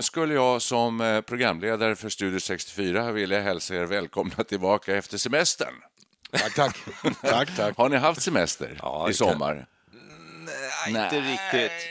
skulle 0.00 0.34
jag 0.34 0.62
som 0.62 1.00
eh, 1.00 1.20
programledare 1.20 1.96
för 1.96 2.08
Studio 2.08 2.40
64 2.40 3.12
vilja 3.12 3.40
hälsa 3.40 3.74
er 3.74 3.84
välkomna 3.84 4.44
tillbaka 4.44 4.96
efter 4.96 5.18
semestern. 5.18 5.74
Tack, 6.32 6.54
tack. 6.54 6.76
tack, 7.22 7.56
tack. 7.56 7.76
Har 7.76 7.88
ni 7.88 7.96
haft 7.96 8.22
semester 8.22 8.78
Ja, 8.82 9.08
i 9.08 9.12
det 9.12 9.18
kan- 9.18 9.28
sommar? 9.32 9.66
Nej, 10.88 11.04
inte 11.04 11.20
riktigt. 11.20 11.86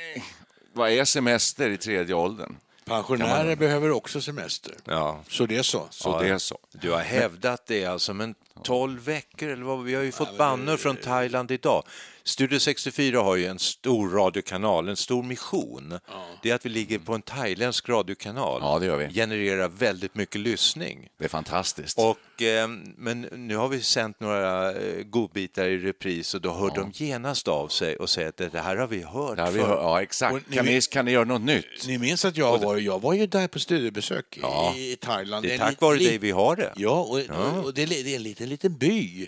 Vad 0.74 0.90
är 0.92 1.06
semester 1.06 1.70
i 1.70 1.78
tredje 1.78 2.16
åldern? 2.16 2.56
Pensionärer 2.86 3.56
behöver 3.56 3.92
också 3.92 4.22
semester. 4.22 4.74
Ja. 4.86 5.20
Så 5.30 5.46
det 5.46 5.58
är 5.58 5.64
så. 5.64 5.88
Så 5.90 6.10
Ja, 6.10 6.22
det 6.22 6.30
är 6.30 6.38
så. 6.38 6.58
Du 6.72 6.92
har 6.92 7.00
hävdat 7.00 7.68
det 7.68 7.86
alltså, 7.86 8.14
men 8.14 8.36
12 8.64 9.02
veckor 9.06 9.50
eller 9.50 9.64
vad? 9.64 9.84
Vi 9.84 9.96
har 9.96 10.04
ju 10.04 10.12
fått 10.12 10.38
bannor 10.38 10.78
från 10.78 10.96
Thailand 10.96 11.52
idag. 11.52 11.84
Studio 12.24 12.60
64 12.60 13.20
har 13.22 13.36
ju 13.36 13.46
en 13.46 13.60
stor 13.60 14.10
radiokanal, 14.10 14.90
en 14.90 14.96
stor 14.98 15.24
mission. 15.24 16.00
Det 16.44 16.50
är 16.52 16.56
att 16.56 16.66
vi 16.66 16.70
ligger 16.70 17.00
på 17.00 17.14
en 17.14 17.22
thailändsk 17.22 17.90
radiokanal. 17.90 18.60
Ja, 18.64 18.80
det 18.80 18.86
gör 18.86 18.98
vi. 18.98 19.14
Genererar 19.14 19.68
väldigt 19.68 20.16
mycket 20.16 20.42
lyssning. 20.42 21.08
Det 21.18 21.26
är 21.26 21.30
fantastiskt. 21.30 22.00
Och, 22.00 22.42
eh, 22.42 22.68
men 22.98 23.22
nu 23.22 23.56
har 23.56 23.68
vi 23.68 23.82
sänt 23.82 24.20
några 24.20 24.72
eh, 24.72 25.04
godbitar 25.04 25.66
i 25.66 25.78
repris 25.78 26.34
och 26.34 26.42
då 26.42 26.54
hör 26.54 26.72
de 26.76 26.92
genast 26.94 27.48
av 27.48 27.68
sig 27.68 27.96
och 27.96 28.10
säger 28.10 28.30
att 28.30 28.38
det 28.38 28.60
här 28.60 28.76
har 28.78 28.88
vi 28.88 29.02
hört 29.04 29.40
har 29.40 29.52
vi, 29.52 29.60
förr. 29.60 29.70
ja, 29.70 30.02
exakt. 30.02 30.48
Ni 30.50 30.56
Kan 30.56 30.66
ni, 30.66 30.74
vet- 30.74 30.90
kan 30.90 31.06
ni 31.06 31.12
göra 31.12 31.26
något 31.26 31.42
nytt? 31.42 31.88
Ni 31.88 31.98
minns 31.98 32.26
att 32.26 32.38
jag 32.38 32.58
var, 32.60 32.78
jag 32.78 33.02
var 33.02 33.14
ju 33.14 33.28
där 33.28 33.48
på 33.48 33.60
studiebesök 33.60 34.38
i, 34.76 34.92
i 34.92 34.96
Thailand. 34.96 35.46
Det 35.46 35.50
är 35.50 35.54
En 35.54 35.60
tack 35.60 35.82
vare 35.82 35.98
dig 35.98 36.18
vi 36.18 36.32
har 36.32 36.56
det. 36.56 36.74
Ja, 36.76 36.90
och, 37.02 37.20
och, 37.58 37.64
och 37.66 37.74
det, 37.74 37.84
är, 37.84 37.88
li- 37.88 38.04
det 38.04 38.12
är 38.12 38.16
en 38.16 38.24
liten, 38.24 38.49
liten 38.50 38.78
by 38.78 39.28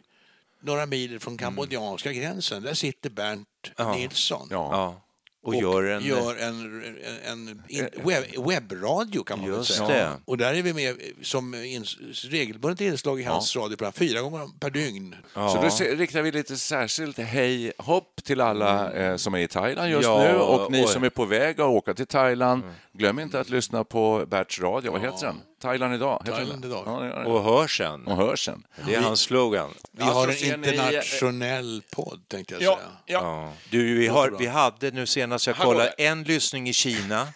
några 0.63 0.85
mil 0.85 1.19
från 1.19 1.37
kambodjanska 1.37 2.13
gränsen. 2.13 2.63
Där 2.63 2.73
sitter 2.73 3.09
Bernt 3.09 3.47
Nilsson. 3.95 4.47
Ja. 4.51 4.69
Ja. 4.71 5.01
Och, 5.43 5.55
gör 5.55 5.83
en... 5.83 6.03
gör 6.05 6.35
en, 6.35 6.83
en, 6.83 7.47
en 7.49 7.61
in, 7.67 7.87
webb, 8.03 8.23
webbradio 8.47 9.23
kan 9.23 9.39
man 9.41 9.51
väl 9.51 9.65
säga. 9.65 9.87
det. 9.87 10.11
Och 10.25 10.37
där 10.37 10.53
är 10.53 10.61
vi 10.61 10.73
med 10.73 10.95
som 11.21 11.55
ins, 11.55 11.97
regelbundet 12.23 12.81
inslag 12.81 13.19
i 13.21 13.23
hans 13.23 13.55
radioprogram 13.55 13.93
fyra 13.93 14.21
gånger 14.21 14.59
per 14.59 14.69
dygn. 14.69 15.15
Så 15.33 15.59
då 15.63 15.69
se- 15.69 15.95
riktar 15.95 16.21
vi 16.21 16.31
lite 16.31 16.57
särskilt 16.57 17.17
hej 17.17 17.73
hopp 17.77 18.23
till 18.23 18.41
alla 18.41 18.93
eh, 18.93 19.15
som 19.15 19.33
är 19.33 19.39
i 19.39 19.47
Thailand 19.47 19.89
just 19.91 20.03
Ja, 20.03 20.23
nu 20.23 20.35
och 20.39 20.71
ni 20.71 20.85
och- 20.85 20.89
som 20.89 21.03
är 21.03 21.09
på 21.09 21.25
väg 21.25 21.61
att 21.61 21.67
åka 21.67 21.93
till 21.93 22.07
Thailand. 22.07 22.63
Glöm 22.93 23.19
inte 23.19 23.39
att 23.39 23.49
lyssna 23.49 23.83
på 23.83 24.25
Berts 24.27 24.59
radio. 24.61 24.91
Vad 24.91 25.01
heter 25.01 25.25
den? 25.27 25.41
Thailand 25.61 25.93
idag. 25.95 26.21
Heter 26.25 26.37
Thailand 26.37 26.65
idag. 26.65 26.83
Ja, 26.85 27.05
gör 27.05 27.23
det. 27.23 27.29
Och 27.29 27.43
hör 27.43 27.67
sen. 27.67 28.07
och 28.07 28.15
hör 28.17 28.35
sen. 28.35 28.63
Det 28.85 28.95
är 28.95 29.01
hans 29.01 29.19
slogan. 29.21 29.69
Vi 29.91 30.03
Alltså, 30.03 30.17
har 30.19 30.27
en 30.27 30.33
ser 30.33 30.57
ni- 30.57 30.67
internationell 30.69 31.83
podd 31.91 32.21
tänkte 32.27 32.53
jag 32.53 32.61
Ja, 32.63 32.75
säga. 32.75 32.87
ja. 33.05 33.19
Ja. 33.23 33.53
Du, 33.69 33.97
vi, 33.99 34.07
har, 34.07 34.35
vi 34.39 34.47
hade 34.47 34.91
nu 34.91 35.05
senast, 35.05 35.47
jag 35.47 35.55
kollade, 35.57 35.89
en 35.89 36.23
lyssning 36.23 36.69
i 36.69 36.73
Kina, 36.73 37.27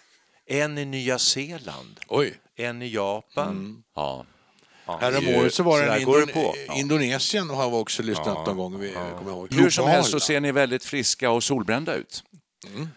en 0.46 0.78
i 0.78 0.84
Nya 0.84 1.18
Zeeland, 1.18 2.00
Oj. 2.08 2.34
en 2.56 2.82
i 2.82 2.88
Japan. 2.88 3.48
Mm. 3.48 3.82
Ja. 3.94 4.24
Ja, 4.88 4.98
Härom 5.00 5.24
det 5.24 5.30
är 5.30 5.34
ju- 5.34 5.40
året 5.40 5.54
så 5.54 5.62
var 5.62 5.80
det 5.82 5.98
Indone- 5.98 6.32
på. 6.32 6.54
Ja. 6.68 6.74
Indonesien 6.74 7.50
har 7.50 7.70
vi 7.70 7.76
också 7.76 8.02
lyssnat 8.02 8.46
någon 8.46 8.56
gång. 8.56 8.78
Vi, 8.80 8.92
kommer 9.18 9.30
ihåg. 9.30 9.54
Hur 9.54 9.70
som 9.70 9.86
helst 9.88 10.10
så 10.10 10.20
ser 10.20 10.40
ni 10.40 10.52
väldigt 10.52 10.84
friska 10.84 11.30
och 11.30 11.42
solbrända 11.44 11.94
ut. 11.94 12.24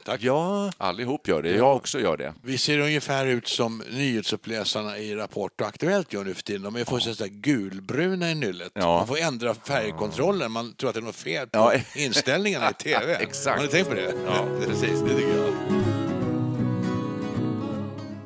Tack. 0.06 0.22
Ja, 0.24 0.72
Allihop 0.78 1.28
gör 1.28 1.42
det. 1.42 1.50
Jag 1.56 1.76
också 1.76 2.00
gör 2.00 2.18
det. 2.18 2.34
Vi 2.44 2.58
ser 2.58 2.80
ungefär 2.80 3.26
ut 3.26 3.48
som 3.48 3.84
nyhetsuppläsarna 3.92 4.98
i 4.98 5.16
Rapport 5.16 5.62
och 5.62 5.68
Aktuellt 5.68 6.14
gör 6.14 6.24
nu 6.24 6.34
för 6.34 6.42
tiden. 6.44 6.62
De 6.62 6.76
är 6.76 6.86
fullständigt 6.86 7.20
där 7.20 7.28
gulbruna 7.28 8.32
i 8.32 8.36
nyllet. 8.36 8.72
Ja. 8.74 8.98
Man 8.98 9.08
får 9.08 9.18
ändra 9.20 9.54
färgkontrollen. 9.54 10.52
Man 10.52 10.74
tror 10.74 10.90
att 10.90 10.94
det 10.94 11.00
är 11.00 11.04
något 11.04 11.16
fel 11.16 11.48
på 11.48 11.58
Ja. 11.60 11.74
inställningarna 11.96 12.70
i 12.70 12.74
TV. 12.74 13.14
Exakt. 13.20 13.58
Har 13.60 13.66
ni 13.66 13.72
tänkt 13.72 13.88
på 13.90 13.94
det? 13.96 14.14
Ja, 14.26 14.46
precis. 14.68 15.00
Det 15.02 15.16
tycker 15.16 15.38
jag. 15.38 15.54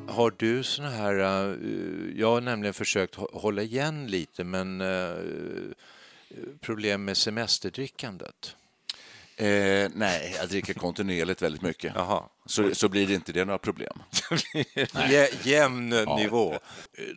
har 0.08 0.34
du 0.36 0.62
såna 0.62 0.90
här... 0.90 1.14
eh, 1.20 1.56
jag 2.20 2.30
har 2.30 2.40
nämligen 2.40 2.74
försökt 2.74 3.16
hå- 3.16 3.38
hålla 3.40 3.62
igen 3.62 4.06
lite, 4.06 4.44
men 4.44 4.80
eh, 4.80 5.14
problem 6.60 7.04
med 7.04 7.16
semesterdrickandet. 7.16 8.56
Eh, 9.36 9.90
nej, 9.94 10.34
jag 10.40 10.48
dricker 10.48 10.74
kontinuerligt 10.74 11.42
väldigt 11.42 11.62
mycket. 11.62 11.92
Jaha. 11.94 12.22
Så, 12.46 12.74
så 12.74 12.88
blir 12.88 13.06
det 13.06 13.14
inte 13.14 13.32
det 13.32 13.44
några 13.44 13.58
problem. 13.58 14.02
Jä, 15.10 15.28
jämn 15.42 15.88
nivå. 16.16 16.58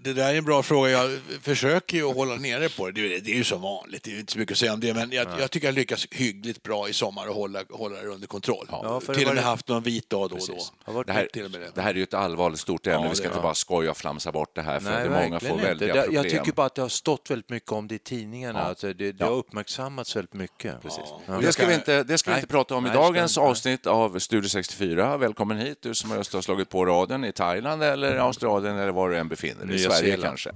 Det 0.04 0.14
där 0.14 0.34
är 0.34 0.38
en 0.38 0.46
bra 0.46 0.64
fråga. 0.64 0.90
Jag 0.90 1.20
försöker 1.42 1.98
ju 1.98 2.04
hålla 2.14 2.36
nere 2.36 2.70
på 2.70 2.90
det. 2.92 3.20
Det 3.20 3.32
är, 3.32 3.36
ju 3.36 3.44
som 3.44 3.62
vanligt. 3.62 4.04
Det 4.04 4.12
är 4.16 4.20
inte 4.20 4.34
så 4.34 4.40
mycket 4.40 4.52
att 4.52 4.58
säga 4.58 4.74
om 4.74 4.80
det. 4.80 4.94
Men 4.94 5.12
jag, 5.12 5.28
jag 5.40 5.52
tycker 5.52 5.68
jag 5.68 5.76
lyckas 5.76 6.08
hyggligt 6.12 6.64
bra 6.64 6.90
i 6.90 6.94
sommar 6.94 7.28
och 7.28 7.36
hålla, 7.36 7.64
hålla 7.70 8.02
det 8.02 8.08
under 8.08 8.28
kontroll. 8.28 8.68
Ja, 8.72 9.00
till 9.00 9.10
och 9.10 9.18
med 9.28 9.36
det- 9.36 9.42
haft 9.42 9.68
någon 9.68 9.84
vit 9.84 10.10
dag 10.10 10.30
då 10.30 10.36
och 10.36 10.94
då. 10.94 11.04
Det 11.04 11.14
här, 11.14 11.28
till 11.34 11.46
och 11.46 11.52
med 11.52 11.62
det. 11.62 11.72
det 11.76 11.82
här 11.82 11.90
är 11.90 11.94
ju 11.96 12.04
ett 12.04 12.14
allvarligt 12.14 12.60
stort 12.60 12.88
ämne. 12.88 13.06
Ja, 13.06 13.10
vi 13.10 13.16
ska 13.16 13.28
inte 13.28 13.40
bara 13.40 13.56
skoja 13.56 13.92
och 13.92 13.98
flamsa 13.98 14.32
bort 14.32 14.56
det 14.56 14.62
här, 14.62 14.80
för 14.80 14.90
Nej, 14.92 15.04
det 15.04 15.10
många 15.10 15.40
får 15.40 15.58
väldiga 15.58 15.90
inte. 15.90 16.02
Problem. 16.02 16.24
Jag 16.24 16.32
tycker 16.32 16.52
bara 16.52 16.66
att 16.66 16.76
det 16.76 16.82
har 16.82 16.90
stått 16.90 17.32
väldigt 17.32 17.50
mycket 17.50 17.72
om 17.72 17.88
det 17.88 17.96
i 17.96 18.00
tidningarna. 18.00 18.60
Alltså 18.60 18.94
det, 18.94 19.12
det 19.12 19.26
har 19.26 19.32
uppmärksammats 19.32 20.16
väldigt 20.16 20.34
mycket. 20.34 20.82
Precis. 20.82 21.04
Det 21.42 21.54
ska 21.54 21.66
vi 21.66 21.74
inte, 21.74 22.04
det 22.04 22.18
ska 22.18 22.32
vi 22.32 22.36
inte 22.38 22.48
prata 22.48 22.76
om 22.76 22.88
i 22.88 22.90
dagens 22.90 23.38
avsnitt 23.38 23.88
av 23.88 24.20
Studio 24.20 24.50
64. 24.50 25.17
Välkommen 25.20 25.58
hit, 25.58 25.82
du 25.82 25.96
som 25.96 26.12
just 26.12 26.34
har 26.34 26.42
slagit 26.42 26.70
på 26.70 26.86
radion 26.86 27.26
i 27.26 27.32
Thailand 27.32 27.84
eller 27.84 28.16
Australien 28.16 28.78
eller 28.78 28.92
var 28.92 29.10
du 29.10 29.18
än 29.18 29.28
befinner 29.28 29.66
dig. 29.66 29.76
I 29.76 29.80
Sverige 29.80 29.98
Zeeland. 29.98 30.24
kanske. 30.24 30.52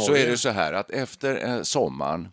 Så 0.00 0.14
är 0.14 0.26
det 0.26 0.38
så 0.38 0.50
här 0.50 0.72
att 0.72 0.90
efter 0.90 1.48
eh, 1.48 1.62
sommaren 1.62 2.28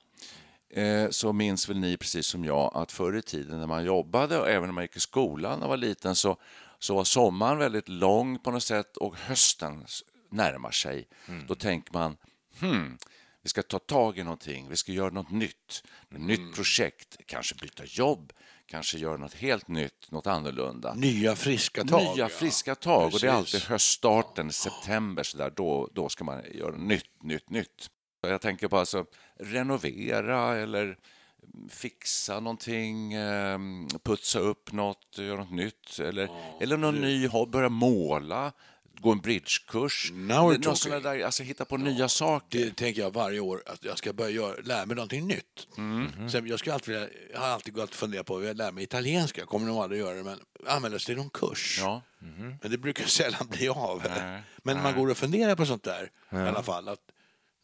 eh, 0.74 1.10
så 1.10 1.34
minns 1.34 1.70
väl 1.70 1.80
ni 1.80 1.98
precis 1.98 2.28
som 2.28 2.46
jag 2.46 2.72
att 2.76 2.92
förr 2.92 3.18
i 3.18 3.22
tiden 3.22 3.60
när 3.60 3.68
man 3.68 3.84
jobbade 3.84 4.40
och 4.40 4.50
även 4.50 4.68
när 4.68 4.74
man 4.74 4.84
gick 4.84 4.96
i 4.96 5.00
skolan 5.00 5.52
när 5.52 5.60
man 5.60 5.70
var 5.70 5.78
liten 5.78 6.16
så, 6.16 6.38
så 6.80 6.96
var 6.96 7.04
sommaren 7.04 7.58
väldigt 7.58 7.90
lång 7.90 8.40
på 8.40 8.52
något 8.52 8.64
sätt 8.64 8.98
och 8.98 9.16
hösten 9.18 9.86
närmar 10.32 10.72
sig. 10.72 11.08
Då 11.48 11.56
tänker 11.56 11.94
man 11.94 12.18
hmm, 12.60 12.98
vi 13.50 13.52
ska 13.52 13.64
ta 13.64 13.80
tag 13.80 14.18
i 14.18 14.24
någonting, 14.24 14.70
vi 14.70 14.78
ska 14.78 14.92
göra 14.92 15.10
något 15.10 15.32
nytt, 15.32 15.84
ett 16.12 16.22
nytt 16.22 16.56
projekt, 16.56 17.18
kanske 17.26 17.56
byta 17.56 17.84
jobb, 17.86 18.34
kanske 18.66 18.98
göra 18.98 19.18
något 19.18 19.34
helt 19.34 19.68
nytt, 19.68 20.12
något 20.12 20.28
annorlunda. 20.28 20.94
Nya 20.94 21.36
friska 21.36 21.84
tag. 21.84 22.02
Nya 22.02 22.16
ja. 22.16 22.30
friska 22.30 22.76
tag. 22.76 23.14
Och 23.14 23.20
det 23.20 23.28
är 23.28 23.32
alltid 23.32 23.62
höststarten, 23.62 24.52
september, 24.52 25.24
så 25.24 25.38
där, 25.38 25.54
då, 25.56 25.90
då 25.94 26.10
ska 26.10 26.24
man 26.24 26.44
göra 26.54 26.76
nytt, 26.76 27.24
nytt, 27.24 27.50
nytt. 27.50 27.90
Jag 28.22 28.42
tänker 28.42 28.68
på 28.68 28.78
alltså 28.78 29.06
renovera 29.40 30.58
eller 30.58 30.98
fixa 31.70 32.40
någonting, 32.40 33.14
eh, 33.14 33.60
putsa 34.04 34.40
upp 34.40 34.72
något, 34.72 35.18
göra 35.18 35.38
något 35.38 35.52
nytt 35.52 36.00
eller, 36.00 36.30
eller 36.62 36.78
någon 36.78 37.02
ny 37.02 37.28
hobby, 37.28 37.52
börja 37.52 37.70
måla, 37.70 38.52
gå 39.02 39.12
en 39.12 39.20
bridgekurs. 39.20 40.12
Now 40.14 40.60
där, 40.60 41.26
alltså 41.26 41.44
hitta 41.44 41.66
på 41.66 41.78
nya 41.78 42.10
saker. 42.10 42.60
Det 42.60 42.76
tänker 42.76 43.02
jag 43.02 43.14
varje 43.14 43.40
år, 43.40 43.64
att 43.66 43.84
jag 43.84 43.98
ska 43.98 44.14
börja 44.14 44.30
göra, 44.30 44.56
lära 44.64 44.86
mig 44.86 44.96
någonting 44.96 45.28
nytt. 45.28 45.68
Mm. 45.78 46.30
Sen, 46.30 46.48
jag, 46.48 46.60
ska 46.60 46.74
alltid, 46.74 46.96
jag 47.34 47.40
har 47.40 47.48
alltid 47.48 47.74
gått 47.74 47.90
och 47.90 47.96
funderat 47.96 48.26
på 48.26 48.38
att 48.38 48.58
lära 48.58 48.72
mig 48.72 48.84
italienska, 48.84 49.46
kommer 49.46 49.68
nog 49.68 49.78
aldrig 49.78 50.02
göra 50.02 50.16
det, 50.16 50.24
men 50.24 50.40
användas 50.68 51.06
till 51.06 51.16
någon 51.16 51.30
kurs. 51.30 51.78
Ja. 51.82 52.02
Men 52.62 52.72
det 52.72 52.78
brukar 52.78 53.06
sällan 53.06 53.48
bli 53.48 53.70
av. 53.70 54.04
Men 54.64 54.84
man 54.84 54.96
går 54.96 55.10
och 55.10 55.18
funderar 55.18 55.56
på 55.56 55.66
sånt 55.66 55.84
där 55.84 56.12
i 56.32 56.36
alla 56.36 56.64
fall. 56.64 56.88
Att 56.88 57.00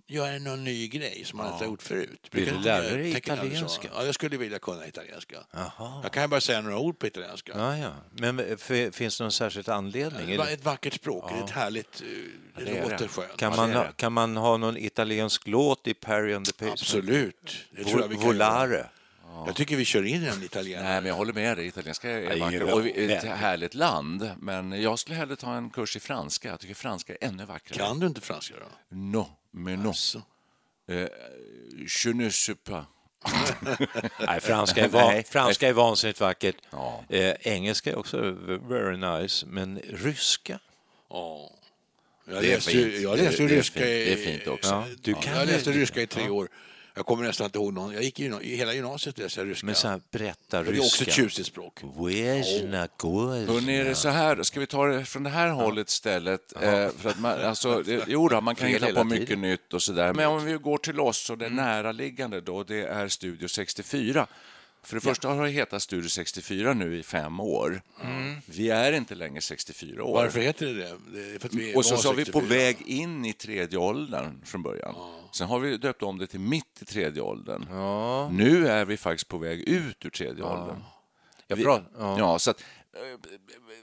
göra 0.07 0.39
någon 0.39 0.63
ny 0.63 0.87
grej 0.87 1.23
som 1.25 1.37
man 1.37 1.51
inte 1.53 1.63
har 1.65 1.69
gjort 1.71 1.81
förut. 1.83 2.27
Vill 2.31 2.45
du 2.45 2.59
lära 2.59 2.81
dig 2.81 3.17
italienska? 3.17 3.87
Ja, 3.95 4.03
jag 4.05 4.15
skulle 4.15 4.37
vilja 4.37 4.59
kunna 4.59 4.87
italienska. 4.87 5.35
Jaha. 5.51 5.99
Jag 6.03 6.11
kan 6.11 6.23
ju 6.23 6.27
bara 6.27 6.41
säga 6.41 6.61
några 6.61 6.77
ord 6.77 6.99
på 6.99 7.07
italienska. 7.07 7.51
Ja, 7.55 7.77
ja. 7.77 7.91
Men 8.11 8.39
eh, 8.39 8.45
f- 8.69 8.93
finns 8.95 9.17
det 9.17 9.23
någon 9.23 9.31
särskild 9.31 9.69
anledning? 9.69 10.31
Eller 10.31 10.53
ett 10.53 10.63
vackert 10.65 10.93
språk, 10.93 11.29
det 11.31 11.39
är 11.39 11.43
ett 11.43 11.49
härligt... 11.49 12.01
eh, 12.57 12.63
Det, 12.65 12.81
låter 12.89 13.07
skönt. 13.07 13.37
Kan 13.37 13.51
Ja, 13.51 13.57
man, 13.57 13.73
ha, 13.73 13.91
kan 13.91 14.13
man 14.13 14.37
ha 14.37 14.57
någon 14.57 14.77
italiensk 14.77 15.47
låt 15.47 15.87
i 15.87 15.93
Perry 15.93 16.33
and 16.33 16.45
the 16.45 16.51
Pacemakers? 16.51 16.81
Absolut. 16.81 17.55
Det 17.71 17.83
tror 17.83 18.01
jag 18.01 18.07
vi 18.07 18.15
kan. 18.15 18.23
Volare. 18.25 18.85
Jag 19.45 19.55
tycker 19.55 19.75
vi 19.75 19.85
kör 19.85 20.03
in 20.03 20.23
en 20.27 20.43
italienare. 20.43 20.87
Nej, 20.89 21.01
men 21.01 21.05
jag 21.09 21.15
håller 21.15 21.33
med 21.33 21.57
dig. 21.57 21.67
Italienska 21.67 22.09
är 22.09 22.21
Ja, 22.37 22.45
vackert 22.45 22.63
ja, 22.67 22.73
och 22.75 22.87
ett 22.87 23.23
härligt 23.23 23.73
land. 23.73 24.31
Men 24.39 24.81
jag 24.81 24.99
skulle 24.99 25.15
hellre 25.17 25.35
ta 25.35 25.53
en 25.55 25.69
kurs 25.69 25.95
i 25.95 25.99
franska. 25.99 26.47
Jag 26.49 26.59
tycker 26.59 26.73
franska 26.73 27.13
är 27.13 27.27
ännu 27.27 27.45
vackrare. 27.45 27.87
Kan 27.87 27.99
du 27.99 28.07
inte 28.07 28.21
franska 28.21 28.55
då? 28.59 28.95
No, 28.97 29.27
mais 29.55 29.77
non. 29.77 29.93
Eh, 30.87 31.07
je 31.85 32.09
ne 32.09 32.29
sais 32.29 32.55
pas. 32.55 32.85
Nej, 34.27 34.39
franska 34.39 34.83
är, 34.83 34.87
van, 34.87 35.23
franska 35.23 35.67
är 35.67 35.73
vansinnigt 35.73 36.19
vackert. 36.19 36.55
Ja. 36.71 37.03
Eh, 37.09 37.33
engelska 37.41 37.91
är 37.91 37.95
också 37.95 38.17
very 38.69 38.97
nice, 38.97 39.45
men 39.45 39.79
ryska? 39.79 40.59
Ja. 41.09 41.51
Jag 42.27 42.43
läste, 42.43 42.71
jag 43.01 43.17
läste 43.17 43.47
ryska 43.47 43.87
i... 43.89 44.41
Du 45.01 45.13
kan 45.13 45.37
jag 45.37 45.47
läste 45.47 45.71
ryska 45.71 46.01
i 46.01 46.07
tre 46.07 46.29
år. 46.29 46.47
Jag 46.97 47.05
kommer 47.05 47.23
nästan 47.23 47.45
inte 47.45 47.57
ihåg 47.57 47.73
någon. 47.73 47.93
Jag 47.93 48.03
gick 48.03 48.19
i, 48.19 48.25
i 48.41 48.55
hela 48.55 48.73
gymnasiet 48.73 49.17
läste 49.17 49.39
jag 49.39 49.49
ryska. 49.49 49.65
Men 49.65 49.75
så 49.75 49.87
här, 49.87 50.01
berätta 50.11 50.63
det 50.63 50.69
är 50.69 50.79
också 50.79 51.03
ryska. 51.03 51.03
ett 51.03 51.13
tjusigt 51.13 51.47
språk. 51.47 51.79
Wezna, 51.83 52.87
Hörrni, 53.01 53.77
är 53.77 53.85
det 53.85 53.95
så 53.95 54.09
här, 54.09 54.43
ska 54.43 54.59
vi 54.59 54.67
ta 54.67 54.85
det 54.85 55.05
från 55.05 55.23
det 55.23 55.29
här 55.29 55.49
hållet 55.49 55.89
istället? 55.89 56.53
Eh, 56.55 56.89
för 56.97 57.09
att 57.09 57.19
man, 57.19 57.41
alltså, 57.41 57.83
jo 58.07 58.27
då, 58.27 58.41
man 58.41 58.55
kan 58.55 58.67
hitta 58.67 58.93
på 58.93 59.03
mycket 59.03 59.27
tiden. 59.27 59.41
nytt 59.41 59.73
och 59.73 59.81
sådär. 59.81 60.13
Men 60.13 60.27
om 60.27 60.45
vi 60.45 60.53
går 60.53 60.77
till 60.77 60.99
oss, 60.99 61.17
så 61.17 61.35
det 61.35 61.49
näraliggande 61.49 62.41
då, 62.41 62.63
det 62.63 62.81
är 62.81 63.07
Studio 63.07 63.47
64. 63.47 64.27
För 64.85 64.95
det 64.95 65.01
första 65.01 65.27
har 65.29 65.43
det 65.45 65.49
hetat 65.51 65.81
Studio 65.81 66.09
64 66.09 66.73
nu 66.73 66.97
i 66.99 67.03
fem 67.03 67.39
år. 67.39 67.81
Vi 68.45 68.69
är 68.69 68.91
inte 68.91 69.15
längre 69.15 69.41
64 69.41 70.03
år. 70.03 70.13
Varför 70.13 70.39
heter 70.39 70.65
det 70.65 70.73
det? 70.73 71.49
vi 71.51 71.75
Och 71.75 71.85
så, 71.85 71.95
var 71.95 72.13
vi 72.13 72.25
på 72.25 72.39
64. 72.39 72.57
väg 72.59 72.81
in 72.81 73.25
i 73.25 73.33
tredje 73.33 73.79
åldern 73.79 74.41
från 74.45 74.63
början. 74.63 74.95
Sen 75.33 75.47
har 75.47 75.59
vi 75.59 75.77
döpt 75.77 76.03
om 76.03 76.17
det 76.17 76.27
till 76.27 76.39
mitt 76.39 76.81
i 76.81 76.85
tredje 76.85 77.21
åldern. 77.21 77.65
Nu 78.35 78.67
är 78.67 78.85
vi 78.85 78.97
faktiskt 78.97 79.27
på 79.27 79.37
väg 79.37 79.59
ut 79.61 80.05
ur 80.05 80.09
tredje 80.09 80.43
åldern. 80.43 80.83
Jag 81.47 81.55
Vi- 81.55 81.63
ja. 81.63 81.81
Ja, 82.19 82.39
så 82.39 82.51
att, 82.51 82.61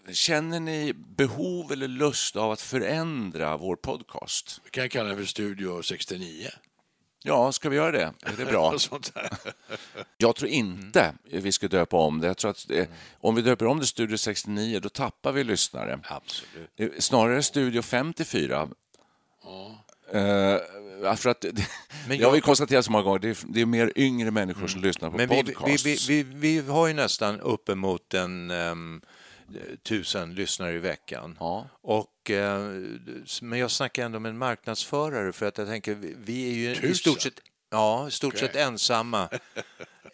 eh, 0.06 0.12
känner 0.12 0.60
ni 0.60 0.92
behov 0.92 1.72
eller 1.72 1.88
lust 1.88 2.36
av 2.36 2.50
att 2.50 2.60
förändra 2.60 3.56
vår 3.56 3.76
podcast? 3.76 4.60
Vi 4.64 4.70
kan 4.70 4.88
kalla 4.88 5.08
den 5.08 5.18
för 5.18 5.24
Studio 5.24 5.82
69. 5.82 6.50
Ja, 7.24 7.52
ska 7.52 7.68
vi 7.68 7.76
göra 7.76 7.90
det? 7.90 8.12
Är 8.22 8.36
det 8.36 8.44
bra? 8.44 8.74
Jag 10.16 10.36
tror 10.36 10.50
inte 10.50 11.14
vi 11.30 11.52
ska 11.52 11.68
döpa 11.68 11.96
om 11.96 12.20
det. 12.20 12.26
Jag 12.26 12.36
tror 12.36 12.50
att 12.50 12.70
eh, 12.70 12.86
om 13.20 13.34
vi 13.34 13.42
döper 13.42 13.66
om 13.66 13.78
det 13.80 13.86
Studio 13.86 14.16
69, 14.16 14.80
då 14.80 14.88
tappar 14.88 15.32
vi 15.32 15.44
lyssnare. 15.44 16.00
Absolut. 16.04 16.70
Eh, 16.76 16.88
Snarare 16.98 17.42
Studio 17.42 17.82
54. 17.82 18.68
Eh, 20.12 21.14
för 21.16 21.28
att, 21.28 21.40
det, 21.40 21.66
Men 22.08 22.18
jag 22.18 22.28
har 22.28 22.34
ju 22.34 22.40
konstaterat 22.40 22.84
så 22.84 22.92
många 22.92 23.04
gånger, 23.04 23.18
det 23.18 23.28
är, 23.28 23.36
det 23.48 23.60
är 23.60 23.66
mer 23.66 23.92
yngre 23.96 24.30
människor 24.30 24.66
som 24.66 24.80
lyssnar 24.80 25.10
på 25.10 25.16
Men 25.16 25.28
vi, 25.28 25.42
vi, 25.42 25.54
podcasts. 25.54 26.08
vi, 26.08 26.22
vi, 26.22 26.58
vi 26.60 26.70
har 26.70 26.86
ju 26.86 26.94
nästan 26.94 27.40
uppemot 27.40 28.14
en 28.14 28.50
um, 28.50 29.02
tusen 29.82 30.34
lyssnare 30.34 30.72
i 30.74 30.78
veckan. 30.78 31.36
Ja. 31.40 31.68
Och, 31.82 32.30
eh, 32.30 32.60
men 33.42 33.58
jag 33.58 33.70
snackar 33.70 34.04
ändå 34.04 34.18
med 34.20 34.30
en 34.30 34.38
marknadsförare 34.38 35.32
för 35.32 35.46
att 35.46 35.58
jag 35.58 35.66
tänker, 35.66 35.94
vi, 36.24 36.48
är 36.50 36.54
ju 36.54 36.70
i 36.72 36.74
Tusen? 36.76 36.94
stort 36.94 37.20
sett, 37.22 37.34
ja, 37.70 38.08
i 38.08 38.10
stort 38.10 38.38
sett 38.38 38.56
ensamma. 38.56 39.28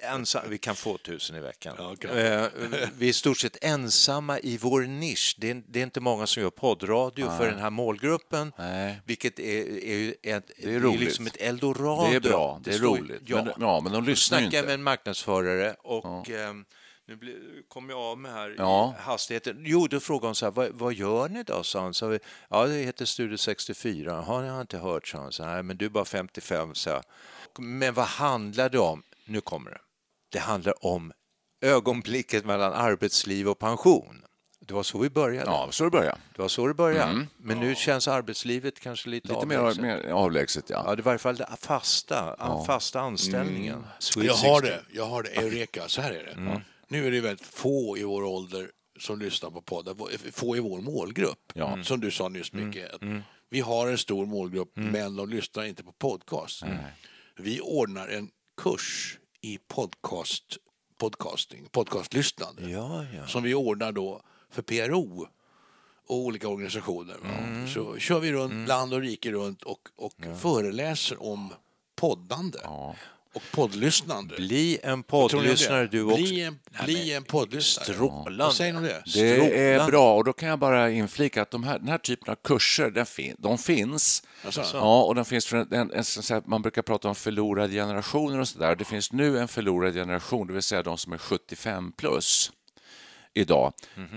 Ensam, 0.01 0.43
vi 0.49 0.59
kan 0.59 0.75
få 0.75 0.99
tusen 0.99 1.37
i 1.37 1.41
veckan. 1.41 1.75
Ja, 1.79 1.93
okej. 1.93 2.11
Eh, 2.27 2.47
vi 2.99 3.07
är 3.07 3.11
i 3.11 3.13
stort 3.13 3.39
sett 3.39 3.65
ensamma 3.65 4.39
i 4.39 4.57
vår 4.59 4.81
nisch. 4.83 5.37
Det 5.39 5.51
är, 5.51 5.63
det 5.69 5.79
är 5.79 5.83
inte 5.83 6.01
många 6.01 6.27
som 6.27 6.43
gör 6.43 6.51
poddradio 6.51 7.31
för 7.39 7.51
den 7.51 7.59
här 7.59 7.71
målgruppen, 7.71 8.53
Nej. 8.59 9.01
vilket 9.05 9.39
är, 9.39 9.85
är 9.87 10.15
ett, 10.23 10.51
Det 10.63 10.75
är 10.75 10.81
roligt. 10.81 11.01
liksom 11.01 11.27
ett 11.27 11.37
eldorado. 11.37 12.11
Det 12.11 12.17
är 12.17 12.21
bra, 12.21 12.61
det 12.65 12.71
är 12.71 12.75
står- 12.79 12.97
roligt. 12.99 13.23
Ja. 13.27 13.45
Men, 13.45 13.53
ja, 13.61 13.81
men 13.81 13.93
de 13.93 14.05
lyssnar 14.05 14.39
ju 14.39 14.45
inte. 14.45 14.63
med 14.63 14.75
en 14.75 14.83
marknadsförare 14.83 15.75
och 15.79 16.31
ehm, 16.31 16.65
nu 17.09 17.17
blir- 17.17 17.63
kom 17.69 17.91
jag 17.91 17.99
av 17.99 18.19
med 18.19 18.33
här 18.33 18.55
Ja. 18.59 18.95
i 18.99 19.03
hastigheten. 19.03 19.57
Jo, 19.65 19.87
då 19.87 20.01
frågade 20.01 20.27
hon 20.27 20.35
så 20.35 20.47
här, 20.47 20.51
vad, 20.53 20.69
vad 20.73 20.93
gör 20.95 21.29
ni 21.29 21.43
då? 21.43 21.63
sa 21.63 21.81
han. 21.81 21.95
Så 21.95 22.07
vi, 22.09 22.19
ja, 22.51 22.67
det 22.67 22.75
heter 22.75 23.05
Studio 23.05 23.37
64. 23.37 24.21
Har 24.21 24.43
ni 24.43 24.49
har 24.49 24.61
inte 24.61 24.79
hört, 24.79 25.09
sa 25.09 25.19
han. 25.19 25.33
Så, 25.33 25.45
Nej, 25.47 25.63
men 25.63 25.77
du 25.77 25.85
är 25.85 25.89
bara 25.91 26.05
55, 26.05 26.75
så 26.75 26.89
jag. 26.91 27.03
Men 27.59 27.95
vad 27.95 28.07
handlar 28.07 28.69
det 28.69 28.79
om? 28.79 29.03
Nu 29.25 29.41
kommer 29.41 29.71
det. 29.71 29.79
Det 30.33 30.39
handlar 30.39 30.85
om 30.87 31.13
ögonblicket 31.61 32.45
mellan 32.45 32.73
arbetsliv 32.73 33.49
och 33.49 33.59
pension. 33.59 34.25
Det 34.61 34.75
var 34.75 34.83
så 34.83 34.99
vi 34.99 35.11
började. 35.11 35.51
Ja, 35.51 35.69
så 35.71 35.85
det 35.85 35.91
börjar. 35.91 36.19
Det 36.37 36.43
var 36.43 36.49
så 36.49 36.67
det 36.67 36.75
började. 36.75 37.27
Men 37.37 37.61
nu 37.61 37.75
känns 37.75 38.09
arbetslivet 38.09 38.81
kanske 38.81 39.09
lite, 39.09 39.29
Lite 39.29 39.47
mer, 39.47 39.57
avlägset. 39.59 39.83
mer 39.83 40.11
avlägset, 40.11 40.65
ja. 40.71 40.83
Ja, 40.87 40.95
det 40.95 41.01
är 41.01 41.03
i 41.03 41.03
varje 41.03 41.19
fall 41.19 41.37
det 41.37 41.49
fasta, 41.61 42.37
fasta 42.67 43.01
anställningen. 43.01 43.87
Sweet 43.99 44.27
Jag 44.27 44.35
har 44.35 44.61
60. 44.61 44.69
det, 44.71 44.83
jag 44.99 45.07
har 45.07 45.23
det. 45.23 45.29
Eureka, 45.29 45.89
så 45.89 46.01
här 46.01 46.11
är 46.13 46.25
det. 46.25 46.63
Nu 46.89 47.07
är 47.07 47.11
det 47.11 47.21
väldigt 47.21 47.47
få 47.47 47.99
i 47.99 48.03
vår 48.03 48.25
ålder 48.25 48.71
som 48.99 49.19
lyssnar 49.19 49.51
på 49.51 49.63
poddar, 49.63 50.31
få 50.33 50.57
i 50.57 50.61
vår 50.61 50.81
målgrupp. 50.81 51.53
Ja. 51.55 51.85
Som 51.85 52.01
du 52.01 52.11
sa 52.11 52.29
nyss, 52.29 52.53
Micke. 52.53 52.79
att 52.93 53.03
Vi 53.51 53.61
har 53.61 53.89
en 53.89 53.99
stor 53.99 54.27
målgrupp, 54.27 54.73
men 54.75 55.17
de 55.17 55.29
lyssnar 55.29 55.65
inte 55.65 55.85
på 55.85 55.93
podcast. 55.93 56.63
Vi 57.37 57.61
ordnar 57.61 58.09
en 58.09 58.31
kurs 58.57 59.19
i 59.41 59.59
podcast, 59.69 60.57
podcasting, 60.99 61.69
podcastlyssnande. 61.71 62.71
Ja, 62.71 63.05
ja. 63.15 63.27
Som 63.27 63.43
vi 63.43 63.55
ordnar 63.55 63.93
då 63.93 64.23
för 64.51 64.63
PRO 64.63 65.29
och 66.07 66.17
olika 66.17 66.49
organisationer. 66.49 67.17
va. 67.23 67.67
Så 67.75 67.99
kör 67.99 68.21
vi 68.21 68.33
runt 68.33 68.69
land 68.69 68.95
och 68.95 69.01
rike 69.01 69.33
runt 69.33 69.63
och, 69.63 69.89
och 69.97 70.15
föreläser 70.41 71.23
om 71.23 71.53
poddande. 71.97 72.59
Och 73.39 73.43
poddlyssnande. 73.53 74.35
Bli 74.37 74.79
en 74.83 75.03
poddlyssnare 75.03 75.87
du 75.87 76.03
också. 76.03 76.17
Bli 76.17 76.43
en, 76.43 76.59
bli 76.85 77.13
en 77.13 77.25
poddlyssnare. 77.25 77.95
Strålande. 77.95 78.45
Vad 78.45 78.55
säger 78.55 78.73
ni 78.73 78.79
om 78.79 78.85
det? 78.85 79.03
Det 79.15 79.69
är 79.73 79.87
bra 79.87 80.17
och 80.17 80.25
då 80.25 80.33
kan 80.33 80.49
jag 80.49 80.59
bara 80.59 80.91
inflika 80.91 81.43
att 81.43 81.51
de 81.51 81.65
här, 81.65 81.79
den 81.79 81.89
här 81.89 81.99
typen 81.99 82.33
av 82.33 82.37
kurser, 82.45 82.91
den 82.91 83.07
fin, 83.07 83.37
de 83.39 83.59
finns. 83.59 84.23
Alltså? 84.45 84.63
Ja, 84.73 85.03
och 85.03 85.15
den 85.15 85.25
finns 85.25 85.47
för 85.47 85.57
en, 85.57 85.73
en, 85.73 85.91
en, 86.31 86.43
man 86.47 86.63
brukar 86.63 86.83
prata 86.83 87.09
om 87.09 87.15
förlorade 87.15 87.73
generationer 87.73 88.41
och 88.41 88.49
sådär. 88.49 88.77
Det 88.77 88.85
finns 88.85 89.13
nu 89.13 89.39
en 89.39 89.49
förlorad 89.49 89.95
generation, 89.95 90.47
det 90.47 90.53
vill 90.53 90.63
säga 90.63 90.83
de 90.83 90.99
som 90.99 91.13
är 91.13 91.19
75 91.19 91.93
plus 91.93 92.53
idag. 93.39 93.73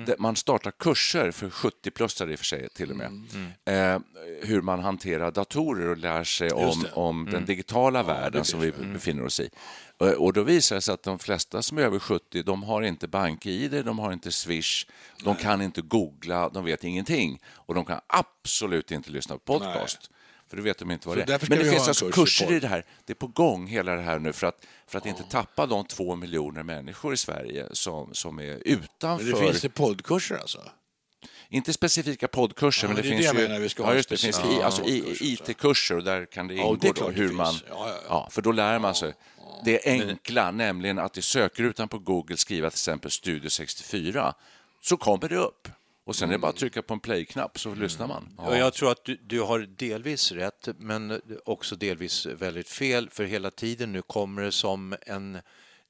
Det- 0.05 0.19
Man 0.19 0.35
startar 0.35 0.71
kurser 0.71 1.31
för 1.31 1.49
70-plussare 1.49 2.31
i 2.31 2.35
och 2.35 2.39
för 2.39 2.45
sig 2.45 2.69
till 2.69 2.91
och 2.91 2.97
med. 2.97 3.11
Eh, 3.65 3.99
hur 4.43 4.61
man 4.61 4.79
hanterar 4.79 5.31
datorer 5.31 5.87
och 5.87 5.97
lär 5.97 6.23
sig 6.23 6.51
om, 6.51 6.85
om 6.93 7.25
den 7.31 7.45
digitala 7.45 8.03
världen 8.03 8.45
som 8.45 8.59
vi 8.59 8.71
befinner 8.71 9.25
oss 9.25 9.39
i. 9.39 9.49
Eh, 10.01 10.07
Och 10.11 10.33
då 10.33 10.43
visar 10.43 10.75
det 10.75 10.81
sig 10.81 10.93
att 10.93 11.03
de 11.03 11.19
flesta 11.19 11.61
som 11.61 11.77
är 11.77 11.81
över 11.81 11.99
70, 11.99 12.43
de 12.43 12.63
har 12.63 12.81
inte 12.81 13.07
bank-id, 13.07 13.85
de 13.85 13.99
har 13.99 14.13
inte 14.13 14.31
Swish, 14.31 14.85
de 15.23 15.35
kan 15.35 15.61
inte 15.61 15.81
googla, 15.81 16.49
de 16.49 16.65
vet 16.65 16.83
ingenting. 16.83 17.39
Och 17.53 17.75
de 17.75 17.85
kan 17.85 17.99
absolut 18.07 18.91
inte 18.91 19.11
lyssna 19.11 19.37
på 19.37 19.59
podcast. 19.59 20.11
För 20.51 20.57
då 20.57 20.63
vet 20.63 20.77
de 20.77 20.91
inte 20.91 21.07
vad 21.07 21.17
Så 21.17 21.25
det 21.25 21.33
är. 21.33 21.49
Men 21.49 21.59
det 21.59 21.65
finns 21.71 21.87
alltså 21.87 22.05
kurs 22.05 22.15
kurser 22.15 22.51
i 22.51 22.59
det 22.59 22.67
här. 22.67 22.85
Det 23.05 23.13
är 23.13 23.15
på 23.15 23.27
gång 23.27 23.67
hela 23.67 23.95
det 23.95 24.01
här 24.01 24.19
nu 24.19 24.33
för 24.33 24.47
att, 24.47 24.65
för 24.87 24.97
att 24.97 25.05
inte 25.05 25.23
tappa 25.23 25.65
de 25.65 25.85
två 25.85 26.15
miljoner 26.15 26.63
människor 26.63 27.13
i 27.13 27.17
Sverige 27.17 27.65
som, 27.71 28.13
som 28.13 28.39
är 28.39 28.61
utanför. 28.65 29.25
Men 29.25 29.33
det 29.33 29.39
finns 29.39 29.61
det 29.61 29.69
poddkurser 29.69 30.37
alltså? 30.37 30.59
Inte 31.49 31.73
specifika 31.73 32.27
poddkurser, 32.27 32.87
Ja, 32.87 32.93
men 32.93 32.95
det, 32.95 33.01
det 33.01 33.09
finns 33.09 33.31
det 33.31 33.41
ju 33.41 33.47
menar, 33.47 33.59
vi 33.59 33.69
ska 33.69 33.83
ja, 33.83 33.93
just 33.93 34.09
det, 34.09 34.17
finns 34.17 34.39
i, 34.39 34.61
alltså. 34.61 34.83
IT-kurser 34.85 35.97
och 35.97 36.03
där 36.03 36.25
kan 36.25 36.47
det 36.47 36.53
Ja, 36.53 36.63
ingå 36.63 36.93
klart 36.93 37.15
det 37.15 37.21
hur 37.21 37.31
man... 37.31 37.53
Ja, 37.53 37.61
ja, 37.69 37.87
ja. 37.89 38.01
Ja, 38.09 38.29
för 38.31 38.41
då 38.41 38.51
lär 38.51 38.79
man 38.79 38.95
sig. 38.95 39.13
Det 39.65 39.85
enkla, 39.85 40.51
nämligen 40.51 40.99
att 40.99 41.17
i 41.17 41.21
sökrutan 41.21 41.87
på 41.87 41.99
Google 41.99 42.37
skriva 42.37 42.69
till 42.69 42.75
exempel 42.75 43.11
Studio 43.11 43.49
64, 43.49 44.33
så 44.81 44.97
kommer 44.97 45.29
det 45.29 45.37
upp. 45.37 45.67
Och 46.03 46.15
sen 46.15 46.29
är 46.29 46.33
det 46.33 46.39
bara 46.39 46.49
att 46.49 46.55
trycka 46.55 46.81
på 46.81 46.93
en 46.93 46.99
play-knapp 46.99 47.59
så 47.59 47.75
lyssnar 47.75 48.07
man. 48.07 48.33
Och 48.37 48.57
jag 48.57 48.73
tror 48.73 48.91
att 48.91 49.05
du, 49.05 49.15
du 49.15 49.41
har 49.41 49.59
delvis 49.59 50.31
rätt, 50.31 50.69
men 50.77 51.21
också 51.45 51.75
delvis 51.75 52.25
väldigt 52.25 52.69
fel. 52.69 53.09
För 53.09 53.23
hela 53.23 53.51
tiden 53.51 53.93
nu 53.93 54.01
kommer 54.01 54.41
det 54.41 54.51
som 54.51 54.95
en 55.01 55.37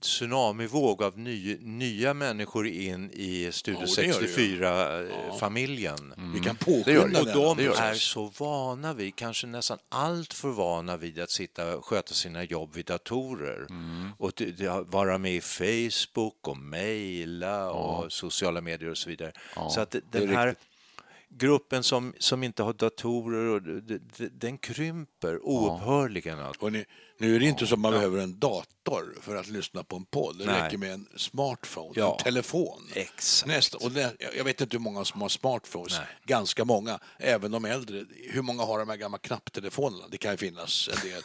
tsunamivåg 0.01 1.03
av 1.03 1.20
ny, 1.20 1.58
nya 1.62 2.13
människor 2.13 2.67
in 2.67 3.12
i 3.13 3.50
Studio 3.51 3.81
Ja, 3.88 3.93
det 3.96 4.08
gör 4.08 4.22
det 4.22 4.27
ju. 4.27 4.60
64-familjen. 4.60 6.13
Vi 6.34 6.39
kan 6.39 6.55
påskynda 6.55 7.08
det. 7.08 7.20
Och 7.20 7.55
de 7.55 7.58
det 7.58 7.65
är 7.79 7.93
så 7.93 8.31
vana 8.38 8.93
vid, 8.93 9.15
kanske 9.15 9.48
nästan 9.48 9.77
allt 9.89 10.34
för 10.34 10.50
vana 10.50 10.98
vid 10.98 11.20
att 11.20 11.31
sitta 11.31 11.77
och 11.77 11.86
sköta 11.86 12.13
sina 12.13 12.43
jobb 12.43 12.75
vid 12.75 12.86
datorer. 12.86 13.67
Och 14.17 14.31
det- 14.36 14.51
det- 14.51 14.81
vara 14.88 15.17
med 15.17 15.36
i 15.36 15.41
Facebook 15.41 16.48
och 16.48 16.58
mejla 16.58 17.72
och 17.72 18.12
sociala 18.12 18.62
medier 18.62 18.89
och 18.89 18.98
så 18.98 19.10
vidare. 19.10 19.31
så 19.70 19.81
att 19.81 19.96
den 20.12 20.29
här... 20.29 20.48
riktigt. 20.48 20.67
Gruppen 21.38 21.83
som, 21.83 22.13
som 22.19 22.43
inte 22.43 22.63
har 22.63 22.73
datorer, 22.73 23.45
och, 23.45 23.61
den 24.31 24.57
krymper 24.57 25.39
oupphörligen. 25.45 26.39
Alltså. 26.39 26.65
Och 26.65 26.71
nu, 26.71 26.85
nu 27.17 27.35
är 27.35 27.39
det 27.39 27.45
inte 27.45 27.67
som 27.67 27.81
man 27.81 27.91
behöver 27.91 28.17
en 28.17 28.39
dator 28.39 29.15
för 29.21 29.35
att 29.35 29.47
lyssna 29.47 29.83
på 29.83 29.95
en 29.95 30.05
podd. 30.05 30.38
Det 30.38 30.45
Nej. 30.45 30.63
räcker 30.63 30.77
med 30.77 30.91
en 30.91 31.07
smartphone, 31.15 31.93
Ja. 31.95 32.15
en 32.19 32.23
telefon. 32.23 32.88
Exakt. 32.93 33.47
Nästa, 33.47 33.77
och 33.77 33.91
det, 33.91 34.13
jag 34.38 34.43
vet 34.43 34.61
inte 34.61 34.77
hur 34.77 34.81
många 34.81 35.05
som 35.05 35.21
har 35.21 35.29
smartphones. 35.29 35.93
Nej. 35.93 36.07
Ganska 36.25 36.65
många, 36.65 37.00
även 37.19 37.51
de 37.51 37.65
äldre. 37.65 38.05
Hur 38.29 38.41
många 38.41 38.63
har 38.63 38.79
de 38.79 38.89
här 38.89 38.97
gamla 38.97 39.17
knapptelefonerna? 39.17 40.03
Det 40.11 40.17
kan 40.17 40.31
ju 40.31 40.38
finnas 40.38 40.89
en 40.93 41.09
del. 41.09 41.21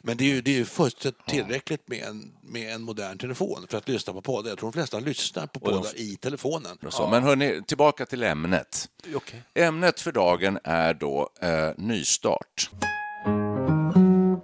Men 0.00 0.16
det 0.16 0.24
är 0.24 0.28
ju, 0.28 0.40
det 0.40 0.50
är 0.50 0.58
ju 0.58 0.64
fullständigt 0.64 1.26
tillräckligt 1.26 1.88
med 1.88 2.02
en, 2.02 2.32
med 2.42 2.74
en 2.74 2.82
modern 2.82 3.18
telefon 3.18 3.66
för 3.68 3.78
att 3.78 3.88
lyssna 3.88 4.12
på 4.12 4.20
poddar. 4.20 4.48
Jag 4.48 4.58
tror 4.58 4.72
de 4.72 4.72
flesta 4.72 4.98
lyssnar 4.98 5.46
på 5.46 5.60
poddar 5.60 5.96
i 5.96 6.16
telefonen. 6.16 6.78
Så. 6.88 7.08
Men 7.08 7.22
hörni, 7.22 7.62
tillbaka 7.66 8.06
till 8.06 8.22
ämnet. 8.22 8.88
Okej. 9.14 9.42
Ämnet 9.54 10.00
för 10.00 10.12
dagen 10.12 10.58
är 10.64 10.94
då 10.94 11.30
eh, 11.40 11.70
nystart. 11.76 12.70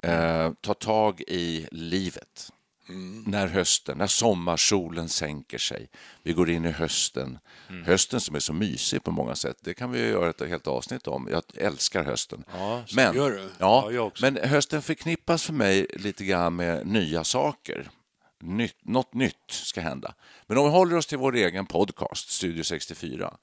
Eh, 0.02 0.52
ta 0.60 0.74
tag 0.74 1.20
i 1.20 1.68
livet. 1.70 2.50
När 3.26 3.46
hösten, 3.46 3.98
när 3.98 4.06
sommarsolen 4.06 5.08
sänker 5.08 5.58
sig. 5.58 5.88
Vi 6.22 6.32
går 6.32 6.50
in 6.50 6.64
i 6.64 6.70
hösten. 6.70 7.38
Hösten 7.86 8.20
som 8.20 8.34
är 8.34 8.40
så 8.40 8.52
mysig 8.52 9.04
på 9.04 9.10
många 9.10 9.34
sätt. 9.34 9.56
Det 9.60 9.74
kan 9.74 9.90
vi 9.90 10.08
göra 10.08 10.30
ett 10.30 10.48
helt 10.48 10.66
avsnitt 10.66 11.06
om. 11.06 11.28
Jag 11.30 11.42
älskar 11.54 12.04
hösten. 12.04 12.44
men, 12.94 13.16
gör 13.16 13.30
du? 13.30 13.50
Ja, 13.58 13.90
Ja, 13.92 14.10
men 14.20 14.36
hösten 14.36 14.82
förknippas 14.82 15.44
för 15.44 15.52
mig 15.52 15.86
lite 15.96 16.24
grann 16.24 16.56
med 16.56 16.86
nya 16.86 17.24
saker. 17.24 17.90
Nytt, 18.40 18.76
något 18.84 19.14
nytt 19.14 19.50
ska 19.50 19.80
hända. 19.80 20.14
Men 20.46 20.58
om 20.58 20.64
vi 20.64 20.70
håller 20.70 20.96
oss 20.96 21.06
till 21.06 21.18
vår 21.18 21.36
egen 21.36 21.66
podcast, 21.66 22.30
Studio 22.30 22.64
64. 22.64 23.34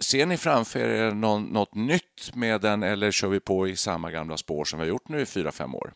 Ser 0.00 0.26
ni 0.26 0.36
framför 0.36 0.80
er 0.80 1.10
någon, 1.10 1.42
något 1.44 1.74
nytt 1.74 2.30
med 2.34 2.60
den 2.60 2.82
eller 2.82 3.10
kör 3.10 3.28
vi 3.28 3.40
på 3.40 3.68
i 3.68 3.76
samma 3.76 4.10
gamla 4.10 4.36
spår 4.36 4.64
som 4.64 4.78
vi 4.78 4.84
har 4.84 4.88
gjort 4.88 5.08
nu 5.08 5.20
i 5.20 5.26
fyra, 5.26 5.52
fem 5.52 5.74
år? 5.74 5.92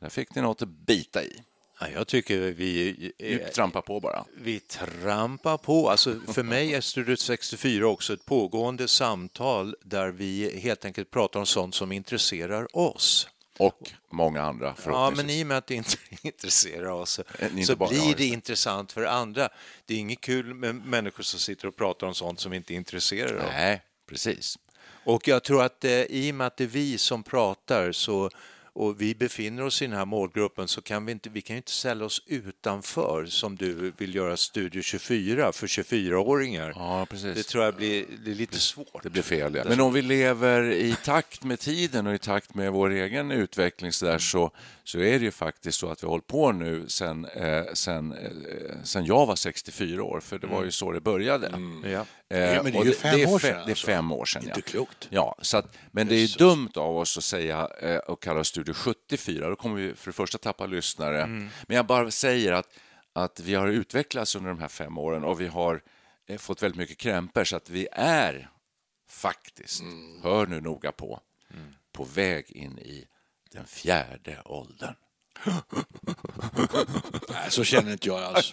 Där 0.00 0.08
fick 0.08 0.34
ni 0.34 0.42
något 0.42 0.62
att 0.62 0.68
bita 0.68 1.22
i. 1.22 1.42
Ja, 1.80 1.86
jag 1.94 2.06
tycker 2.06 2.40
vi... 2.40 3.12
Ni 3.18 3.38
trampar 3.38 3.80
på 3.82 4.00
bara. 4.00 4.24
Vi 4.34 4.60
trampar 4.60 5.56
på. 5.56 5.90
Alltså, 5.90 6.20
för 6.28 6.42
mig 6.42 6.74
är 6.74 6.80
Studio 6.80 7.16
64 7.16 7.86
också 7.86 8.12
ett 8.12 8.24
pågående 8.24 8.88
samtal 8.88 9.76
där 9.82 10.08
vi 10.08 10.60
helt 10.60 10.84
enkelt 10.84 11.10
pratar 11.10 11.40
om 11.40 11.46
sånt 11.46 11.74
som 11.74 11.92
intresserar 11.92 12.76
oss. 12.76 13.28
Och 13.58 13.90
många 14.10 14.42
andra 14.42 14.74
Ja, 14.86 15.12
men 15.16 15.30
i 15.30 15.42
och 15.42 15.46
med 15.46 15.56
att 15.58 15.66
det 15.66 15.74
inte 15.74 15.96
intresserar 16.22 16.90
oss 16.90 17.20
inte 17.42 17.64
så 17.64 17.76
blir 17.76 18.08
det 18.08 18.14
det. 18.14 18.26
intressant 18.26 18.92
för 18.92 19.04
andra. 19.04 19.48
Det 19.86 19.94
är 19.94 19.98
inget 19.98 20.20
kul 20.20 20.54
med 20.54 20.74
människor 20.74 21.22
som 21.22 21.40
sitter 21.40 21.68
och 21.68 21.76
pratar 21.76 22.06
om 22.06 22.14
sånt 22.14 22.40
som 22.40 22.52
inte 22.52 22.74
intresserar 22.74 23.36
dem. 23.36 23.46
Nej, 23.52 23.82
precis. 24.08 24.58
Och 25.04 25.28
jag 25.28 25.42
tror 25.44 25.62
att 25.62 25.84
eh, 25.84 25.92
i 25.92 26.30
och 26.30 26.34
med 26.34 26.46
att 26.46 26.56
det 26.56 26.64
är 26.64 26.68
vi 26.68 26.98
som 26.98 27.22
pratar 27.22 27.92
så, 27.92 28.30
och 28.72 29.00
vi 29.00 29.14
befinner 29.14 29.64
oss 29.64 29.82
i 29.82 29.86
den 29.86 29.96
här 29.96 30.04
målgruppen 30.04 30.68
så 30.68 30.82
kan 30.82 31.06
vi 31.06 31.12
inte, 31.12 31.30
vi 31.30 31.40
kan 31.40 31.56
ju 31.56 31.58
inte 31.58 31.72
ställa 31.72 32.04
oss 32.04 32.22
utanför 32.26 33.26
som 33.26 33.56
du 33.56 33.92
vill 33.96 34.14
göra 34.14 34.36
Studio 34.36 34.82
24 34.82 35.52
för 35.52 35.66
24-åringar. 35.66 36.72
Ja, 36.76 37.06
precis. 37.10 37.36
Det 37.36 37.42
tror 37.42 37.64
jag 37.64 37.74
blir, 37.74 38.04
det 38.24 38.30
är 38.30 38.34
lite 38.34 38.58
svårt. 38.58 39.02
Det 39.02 39.10
blir 39.10 39.22
fel. 39.22 39.54
Ja. 39.54 39.64
Men 39.68 39.80
om 39.80 39.92
vi 39.92 40.02
lever 40.02 40.70
i 40.70 40.96
takt 41.04 41.44
med 41.44 41.60
tiden 41.60 42.06
och 42.06 42.14
i 42.14 42.18
takt 42.18 42.54
med 42.54 42.72
vår 42.72 42.90
egen 42.90 43.30
utveckling 43.30 43.92
så, 43.92 44.06
där, 44.06 44.18
så, 44.18 44.50
så 44.84 44.98
är 44.98 45.18
det 45.18 45.24
ju 45.24 45.30
faktiskt 45.30 45.78
så 45.78 45.90
att 45.90 46.02
vi 46.02 46.06
har 46.06 46.10
hållit 46.10 46.26
på 46.26 46.52
nu 46.52 46.84
sen, 46.88 47.24
eh, 47.24 47.64
sen, 47.74 48.12
eh, 48.12 48.30
sen 48.84 49.04
jag 49.04 49.26
var 49.26 49.36
64 49.36 50.02
år, 50.02 50.20
för 50.20 50.38
det 50.38 50.46
var 50.46 50.64
ju 50.64 50.70
så 50.70 50.92
det 50.92 51.00
började. 51.00 51.52
Ja. 51.84 52.06
Eh, 52.30 52.38
Ja, 52.40 52.62
men 52.62 52.72
det 52.72 52.78
är 52.78 52.84
ju 52.84 52.92
fem 52.94 53.20
år 53.28 53.38
fe- 53.38 53.40
sedan, 53.42 53.56
Det 53.56 53.64
är 53.64 53.70
alltså. 53.70 53.86
fem 53.86 54.12
år 54.12 54.24
sedan, 54.24 54.42
Inte 54.42 54.60
ja. 54.60 54.62
klokt. 54.70 55.08
Ja, 55.10 55.36
så 55.42 55.56
att, 55.56 55.76
men 55.90 56.06
det 56.06 56.14
är 56.14 56.18
ju 56.18 56.26
dumt 56.26 56.70
av 56.76 56.96
oss 56.98 57.18
att 57.18 57.24
säga 57.24 57.68
eh, 57.80 57.96
och 57.96 58.22
kalla 58.22 58.44
Studio 58.44 58.74
74. 58.74 59.48
Då 59.48 59.56
kommer 59.56 59.76
vi 59.76 59.94
för 59.94 60.06
det 60.10 60.12
första 60.16 60.38
tappa 60.38 60.66
lyssnare. 60.66 61.22
Mm. 61.22 61.48
Men 61.66 61.76
jag 61.76 61.86
bara 61.86 62.10
säger 62.10 62.52
att, 62.52 62.68
att 63.12 63.40
vi 63.40 63.54
har 63.54 63.68
utvecklats 63.68 64.34
under 64.36 64.50
de 64.50 64.58
här 64.60 64.68
fem 64.68 64.98
åren 64.98 65.24
och 65.24 65.40
vi 65.40 65.46
har 65.46 65.82
eh, 66.28 66.38
fått 66.38 66.62
väldigt 66.62 66.78
mycket 66.78 66.98
krämpor 66.98 67.44
så 67.44 67.56
att 67.56 67.70
vi 67.70 67.88
är 67.92 68.50
faktiskt, 69.10 69.80
Mm. 69.80 70.22
hör 70.22 70.46
nu 70.46 70.60
noga 70.60 70.92
på, 70.92 71.20
på 71.92 72.04
väg 72.04 72.50
in 72.50 72.78
i 72.78 73.06
den 73.52 73.66
fjärde 73.66 74.42
åldern. 74.44 74.94
Nej, 77.28 77.50
så 77.50 77.64
känner 77.64 77.92
inte 77.92 78.08
jag 78.08 78.22
alls. 78.22 78.50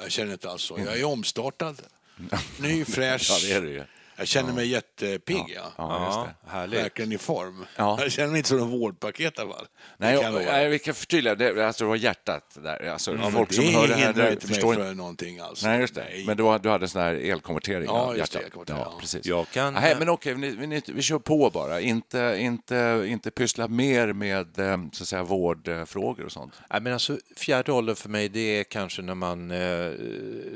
Jag 0.00 0.10
känner 0.10 0.32
inte 0.32 0.50
alls 0.50 0.62
så. 0.62 0.78
Jag 0.78 0.98
är 1.00 1.04
omstartad, 1.04 1.82
ny, 2.58 2.84
fräsch. 2.84 3.26
Ja, 3.30 3.36
det 3.48 3.52
är 3.52 3.60
det 3.60 3.70
ju. 3.70 3.82
Jag 4.16 4.28
känner 4.28 4.52
mig 4.52 4.66
jättepigg. 4.66 5.44
Ja. 5.56 5.72
Ja, 5.78 6.28
härligt. 6.46 6.80
Verkligen 6.80 7.12
i 7.12 7.18
form. 7.18 7.64
Ja. 7.76 7.98
Jag 8.00 8.12
känner 8.12 8.28
mig 8.28 8.36
inte 8.38 8.48
som 8.48 8.58
en 8.58 8.68
vårdpaket 8.70 9.38
i 9.38 9.40
alla 9.42 9.52
fall. 9.52 9.66
Nej, 9.96 10.14
jag 10.14 10.34
nej, 10.34 10.68
vi 10.68 10.78
kan 10.78 10.94
förtydliga, 10.94 11.34
det, 11.34 11.66
alltså, 11.66 11.84
det 11.84 11.88
var 11.88 11.96
hjärtat 11.96 12.58
där. 12.62 12.88
Alltså, 12.88 13.16
Ja, 13.16 13.30
folk 13.30 13.48
det 13.48 13.54
som 13.54 13.64
hör 13.64 13.88
det 13.88 13.94
här 13.94 14.30
inte 14.32 14.46
förstår 14.46 14.68
mig 14.68 14.74
inte. 14.76 14.88
för 14.88 14.94
någonting 14.94 15.38
alls. 15.38 15.64
Nej, 15.64 15.80
just 15.80 15.94
det. 15.94 16.06
Men 16.26 16.36
du, 16.36 16.58
du 16.58 16.68
hade 16.68 16.88
sån 16.88 17.02
här 17.02 17.14
elkonvertering 17.14 17.84
Ja, 17.86 18.16
just 18.16 18.32
det, 18.32 18.40
hjärtat. 18.42 18.62
Ja, 18.68 18.74
ja. 18.92 18.98
precis. 19.00 19.26
Jag 19.26 19.50
kan- 19.50 19.74
Nej, 19.74 19.96
men 19.98 20.08
okej, 20.08 20.34
vi, 20.34 20.50
vi, 20.50 20.82
vi 20.86 21.02
kör 21.02 21.18
på 21.18 21.50
bara. 21.50 21.80
Inte, 21.80 22.36
inte, 22.38 23.04
inte 23.06 23.30
pyssla 23.30 23.68
mer 23.68 24.12
med 24.12 24.58
eh, 24.58 24.78
så 24.92 25.02
att 25.02 25.08
säga, 25.08 25.22
vårdfrågor 25.22 26.24
och 26.24 26.32
sånt. 26.32 26.52
Nej, 26.70 26.80
men 26.80 26.92
alltså, 26.92 27.18
fjärde 27.36 27.72
åldern 27.72 27.96
för 27.96 28.08
mig 28.08 28.28
det 28.28 28.40
är 28.60 28.64
kanske 28.64 29.02
när 29.02 29.14
man 29.14 29.50
eh, 29.50 29.92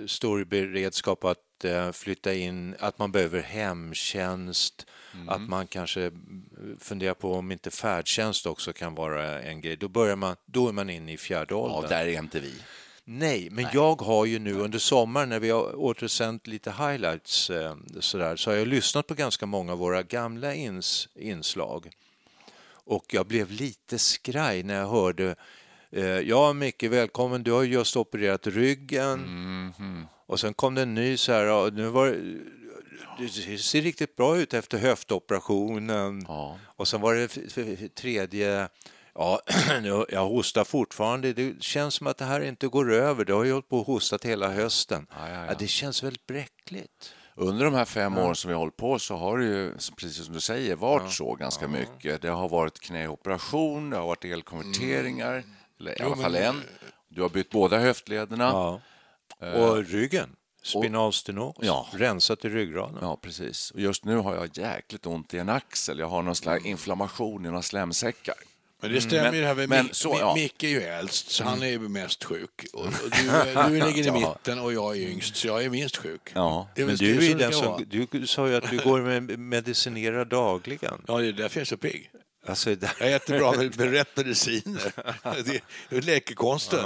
står 0.07 0.41
i 0.41 0.45
beredskap 0.45 1.25
att 1.25 1.39
eh, 1.65 1.93
flytta 1.93 2.35
in, 2.35 2.77
att 2.79 2.99
man 2.99 3.13
behöver 3.13 3.43
hemtjänst, 3.43 4.87
att 5.29 5.41
man 5.41 5.67
kanske 5.67 6.11
funderar 6.79 7.15
på 7.15 7.35
om 7.35 7.53
inte 7.53 7.71
färdtjänst 7.71 8.47
också 8.47 8.73
kan 8.73 8.95
vara 8.95 9.43
en 9.43 9.61
grej. 9.61 9.77
Då, 9.77 9.89
börjar 9.89 10.17
man, 10.17 10.37
då 10.47 10.69
är 10.69 10.73
man 10.73 10.91
inne 10.91 11.13
i 11.13 11.17
fjärde 11.17 11.55
Ja, 11.55 11.59
åldern. 11.59 11.91
där 11.91 12.07
är 12.07 12.19
inte 12.19 12.41
vi. 12.41 12.55
Nej, 13.05 13.49
men 13.51 13.67
jag 13.73 14.01
har 14.01 14.25
ju 14.25 14.39
nu 14.39 14.55
under 14.55 14.79
sommaren 14.79 15.29
när 15.29 15.41
vi 15.41 15.51
har 15.51 15.77
återsänt 15.77 16.47
lite 16.47 16.71
highlights 16.71 17.51
eh, 17.51 17.77
sådär, 18.01 18.37
så 18.37 18.51
har 18.51 18.57
jag 18.57 18.69
lyssnat 18.69 19.07
på 19.07 19.15
ganska 19.15 19.47
många 19.47 19.73
av 19.73 19.79
våra 19.79 20.03
gamla 20.03 20.55
ins, 20.55 21.09
inslag. 21.15 21.91
Och 22.71 23.05
jag 23.15 23.27
blev 23.27 23.51
lite 23.51 23.99
skraj 23.99 24.63
när 24.63 24.75
jag 24.75 24.89
hörde 24.89 25.35
eh, 25.91 26.05
Ja, 26.07 26.53
Micke, 26.53 26.83
välkommen. 26.83 27.43
Du 27.43 27.53
har 27.53 27.63
ju 27.63 27.73
just 27.73 27.97
opererat 27.97 28.47
ryggen. 28.47 29.73
Och 30.29 30.41
sen 30.41 30.55
kom 30.55 30.75
det 30.75 30.83
en 30.83 30.95
ny 30.95 31.17
så 31.17 31.33
här, 31.33 31.45
ja, 31.45 31.71
nu 31.73 31.87
var 31.89 32.07
det- 32.09 33.59
ser 33.59 33.81
riktigt 33.83 34.17
bra 34.17 34.37
ut 34.39 34.55
efter 34.55 34.79
höftoperationen. 34.79 36.25
Och 36.77 36.89
sen 36.89 37.01
var 37.01 37.15
det 37.15 37.89
tredje, 37.95 38.69
ja, 39.15 39.41
jag 40.09 40.29
hostar 40.29 40.65
fortfarande. 40.65 41.33
Det 41.33 41.63
känns 41.63 41.95
som 41.95 42.07
att 42.07 42.19
det 42.19 42.25
här 42.25 42.41
inte 42.41 42.69
går 42.69 42.93
över. 42.93 43.25
Det 43.25 43.33
har 43.33 43.45
ju 43.45 43.53
hållit 43.53 43.69
på 43.69 43.79
och 43.79 43.87
hostat 43.87 44.25
hela 44.25 44.51
hösten. 44.51 45.07
Ja, 45.11 45.29
ja, 45.31 45.47
ja. 45.47 45.55
det 45.59 45.67
känns 45.67 46.03
väldigt 46.03 46.27
bräckligt. 46.27 47.15
Under 47.35 47.65
de 47.65 47.75
här 47.75 47.85
fem 47.85 48.19
åren 48.19 48.35
som 48.37 48.49
vi 48.49 48.55
har 48.55 48.59
hållit 48.59 48.77
på 48.77 48.99
så 48.99 49.17
har 49.17 49.39
det 49.39 49.45
ju, 49.45 49.73
precis 49.97 50.25
som 50.25 50.35
du 50.35 50.41
säger, 50.41 50.77
varit 50.77 51.13
så 51.13 51.35
ganska 51.35 51.69
mycket. 51.69 52.23
Det 52.23 52.29
har 52.29 52.49
varit 52.49 52.81
knäoperation, 52.81 53.91
det 53.91 53.97
har 53.97 54.07
varit 54.07 54.25
elkonverteringar, 54.25 55.45
eller 55.81 55.99
i 56.01 56.03
alla 56.05 56.17
fall 56.17 56.35
en. 56.35 56.63
Du 57.09 57.23
har 57.23 57.29
bytt 57.29 57.51
båda 57.51 57.79
höftlederna. 57.79 58.53
Ja. 59.41 59.53
Och 59.53 59.85
ryggen, 59.85 60.29
spinalstenos, 60.63 61.57
Ja. 61.61 61.89
rensat 61.93 62.45
i 62.45 62.49
ryggraden. 62.49 62.99
Ja, 63.01 63.17
precis. 63.23 63.71
Och 63.71 63.81
just 63.81 64.05
nu 64.05 64.17
har 64.17 64.35
jag 64.35 64.49
jäkligt 64.59 65.07
ont 65.07 65.35
i 65.35 65.39
en 65.39 65.49
axel. 65.49 65.99
Jag 65.99 66.09
har 66.09 66.23
någon 66.23 66.37
slags 66.37 66.65
inflammation 66.67 67.45
i 67.47 67.49
några 67.49 67.63
slemsäckar. 67.63 68.35
Men 68.83 68.93
det 68.93 69.01
stämmer 69.01 69.23
Men- 69.25 69.35
ju 69.35 69.41
det 69.41 69.47
här 69.47 69.55
med 69.55 69.69
men 69.69 69.85
Mick. 69.85 69.95
så, 69.95 70.13
Mi- 70.15 70.19
ja. 70.21 70.35
Micke 70.35 70.65
är 70.65 70.69
ju 70.69 70.83
äldst, 70.83 71.31
så 71.31 71.45
han 71.45 71.63
är 71.63 71.67
ju 71.67 71.79
mest 71.79 72.25
sjuk. 72.25 72.65
Och 72.73 72.81
och 72.87 72.93
du, 73.71 73.79
du 73.79 73.87
ligger 73.87 74.03
i 74.03 74.07
Ja. 74.07 74.13
mitten 74.15 74.59
och 74.59 74.73
jag 74.73 74.97
är 74.97 75.01
yngst, 75.09 75.37
så 75.37 75.47
jag 75.47 75.65
är 75.65 75.71
minst 75.71 75.97
sjuk. 75.97 76.31
Ja. 76.35 76.69
Det 76.75 76.83
är 76.83 76.87
Men 76.87 76.97
du, 76.97 77.31
är 77.31 77.35
den 77.39 77.53
som, 77.53 77.85
du 78.11 78.27
sa 78.27 78.49
ju 78.49 78.57
att 78.57 78.71
du 78.71 78.79
går 78.79 79.01
med 79.01 79.39
medicinerar 79.39 80.25
dagligen. 80.25 81.05
Ja, 81.07 81.19
det 81.19 81.27
är 81.27 81.33
därför 81.33 81.59
jag 81.61 81.63
är 81.63 81.67
så 81.67 81.77
pigg. 81.77 82.11
Alltså, 82.47 82.75
där, 82.75 82.93
Jag 83.01 83.13
äter 83.13 83.39
bra 83.39 83.53
med, 83.57 83.79
med 83.79 83.91
rätt 83.91 84.17
mediciner. 84.17 84.93
Det 85.91 85.97
är 85.97 86.01
läkekonsten. 86.03 86.85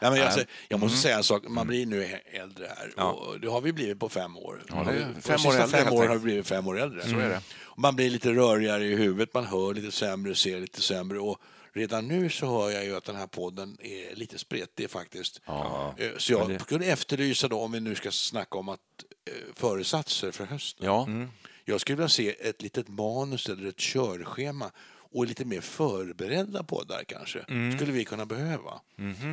Nej, 0.00 0.10
men 0.10 0.22
alltså, 0.22 0.44
jag 0.68 0.80
måste 0.80 0.98
säga 0.98 1.16
en 1.16 1.24
sak, 1.24 1.42
man 1.48 1.66
blir 1.66 1.86
nu 1.86 2.18
äldre 2.32 2.66
här. 2.76 3.04
Och 3.04 3.40
det 3.40 3.48
har 3.48 3.60
vi 3.60 3.72
blivit 3.72 4.00
på 4.00 4.08
fem 4.08 4.36
år. 4.36 4.62
det 4.68 4.74
är 4.74 5.14
På 5.14 5.20
fem 5.20 5.36
de 5.42 5.48
år 5.48 5.52
äldre, 5.60 5.78
fem 5.84 5.92
år 5.92 6.06
har 6.06 6.14
vi 6.14 6.20
blivit 6.20 6.46
fem 6.46 6.68
år 6.68 6.78
äldre. 6.80 7.02
Så 7.02 7.18
är 7.18 7.28
det. 7.28 7.40
Man 7.76 7.96
blir 7.96 8.10
lite 8.10 8.32
rörigare 8.32 8.84
i 8.84 8.94
huvudet, 8.96 9.34
man 9.34 9.44
hör 9.46 9.74
lite 9.74 9.92
sämre, 9.92 10.34
ser 10.34 10.60
lite 10.60 10.82
sämre. 10.82 11.18
Och 11.18 11.38
redan 11.72 12.08
nu 12.08 12.30
så 12.30 12.46
hör 12.46 12.70
jag 12.70 12.84
ju 12.84 12.96
att 12.96 13.04
den 13.04 13.16
här 13.16 13.26
podden 13.26 13.76
är 13.80 14.14
lite 14.16 14.38
spretig 14.38 14.90
faktiskt. 14.90 15.40
Eh, 15.98 16.08
Så 16.18 16.32
jag 16.32 16.60
skulle 16.60 16.84
efterlysa 16.86 17.48
då, 17.48 17.60
om 17.60 17.72
vi 17.72 17.80
nu 17.80 17.94
ska 17.94 18.10
snacka 18.10 18.58
om 18.58 18.68
att 18.68 18.80
eh, 19.30 19.32
föresatser 19.54 20.30
för 20.30 20.44
hösten. 20.46 20.86
Ja, 20.86 21.08
Jag 21.64 21.80
skulle 21.80 21.96
vilja 21.96 22.08
se 22.08 22.48
ett 22.48 22.62
litet 22.62 22.88
manus 22.88 23.48
eller 23.48 23.68
ett 23.68 23.78
körschema 23.78 24.70
och 25.16 25.26
lite 25.26 25.44
mer 25.44 25.60
förberedda 25.60 26.62
poddar 26.62 27.04
kanske. 27.08 27.44
skulle 27.76 27.92
vi 27.92 28.04
kunna 28.04 28.26
behöva. 28.26 28.80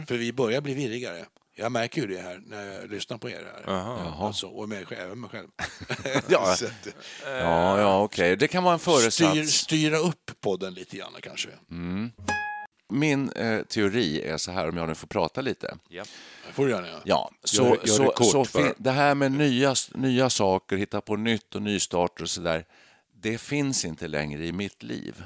För 0.07 0.17
vi 0.17 0.33
börjar 0.33 0.61
bli 0.61 0.73
virrigare. 0.73 1.25
Jag 1.55 1.71
märker 1.71 2.01
ju 2.01 2.07
det 2.07 2.21
här 2.21 2.41
när 2.45 2.65
jag 2.73 2.91
lyssnar 2.91 3.17
på 3.17 3.29
er 3.29 3.45
här. 3.65 3.73
Alltså, 4.25 4.47
och 4.47 4.69
mig, 4.69 4.85
själv- 4.85 5.01
även 5.01 5.19
mig 5.19 5.29
själv. 5.29 5.47
Ja. 6.27 6.55
Ja, 7.25 7.79
ja 7.79 8.01
okej. 8.03 8.35
Det 8.37 8.47
kan 8.47 8.63
vara 8.63 8.73
en 8.73 8.79
styr, 8.79 8.91
föresats. 8.93 9.51
styra 9.53 9.97
upp 9.97 10.31
podden 10.41 10.73
lite 10.73 10.97
grann 10.97 11.13
kanske. 11.21 11.49
Min 12.89 13.29
eh, 13.31 13.61
teori 13.63 14.21
är 14.21 14.37
så 14.37 14.51
här, 14.51 14.69
om 14.69 14.77
jag 14.77 14.87
nu 14.89 14.95
får 14.95 15.07
prata 15.07 15.41
lite. 15.41 15.77
Det 16.47 16.53
får 16.53 16.65
du 16.65 16.71
gärna 16.71 16.87
göra. 16.87 17.01
Ja, 17.05 17.31
så, 17.43 17.63
Gör- 17.63 17.79
gör 17.85 17.99
det 18.05 18.11
kort 18.15 18.31
så 18.31 18.45
fin- 18.45 18.73
det 18.77 18.91
här 18.91 19.15
med 19.15 19.31
nya, 19.31 19.75
nya 19.93 20.29
saker, 20.29 20.77
hitta 20.77 21.01
på 21.01 21.15
nytt 21.15 21.55
och 21.55 21.61
nystarter 21.61 22.23
och 22.23 22.29
så 22.29 22.41
där, 22.41 22.65
det 23.21 23.37
finns 23.37 23.85
inte 23.85 24.07
längre 24.07 24.45
i 24.45 24.51
mitt 24.51 24.83
liv. 24.83 25.23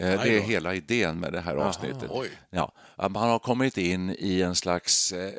Eh, 0.00 0.22
Det 0.22 0.36
är 0.36 0.40
hela 0.40 0.74
idén 0.74 1.20
med 1.20 1.32
det 1.32 1.40
här 1.40 1.56
avsnittet. 1.56 2.10
oj. 2.10 2.30
Ja, 2.50 2.72
att 2.96 3.12
man 3.12 3.28
har 3.30 3.38
kommit 3.38 3.78
in 3.78 4.16
i 4.18 4.42
en 4.42 4.54
slags 4.54 5.12
eh, 5.12 5.32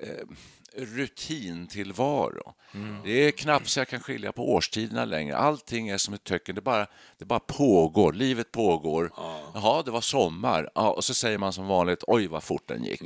rutintillvaro. 0.76 2.54
Mm. 2.74 2.96
Det 3.04 3.12
är 3.12 3.32
knappt 3.32 3.68
så 3.68 3.80
jag 3.80 3.88
kan 3.88 4.00
skilja 4.00 4.32
på 4.32 4.54
årstiderna 4.54 5.06
längre. 5.06 5.38
Allting 5.38 5.90
är 5.90 5.98
som 5.98 6.14
ett 6.14 6.24
töcken. 6.24 6.56
Det 6.56 6.62
bara, 6.62 6.88
det 7.18 7.26
bara 7.26 7.40
pågår. 7.40 8.14
Livet 8.14 8.52
pågår. 8.52 9.12
Jaha, 9.54 9.84
det 9.84 9.92
var 9.92 10.02
sommar. 10.02 10.70
Ja, 10.76 10.92
och 10.92 11.04
så 11.04 11.14
säger 11.14 11.38
man 11.38 11.54
som 11.54 11.68
vanligt, 11.68 12.04
oj 12.08 12.28
vad 12.28 12.44
fort 12.44 12.68
den 12.68 12.84
gick. 12.84 13.02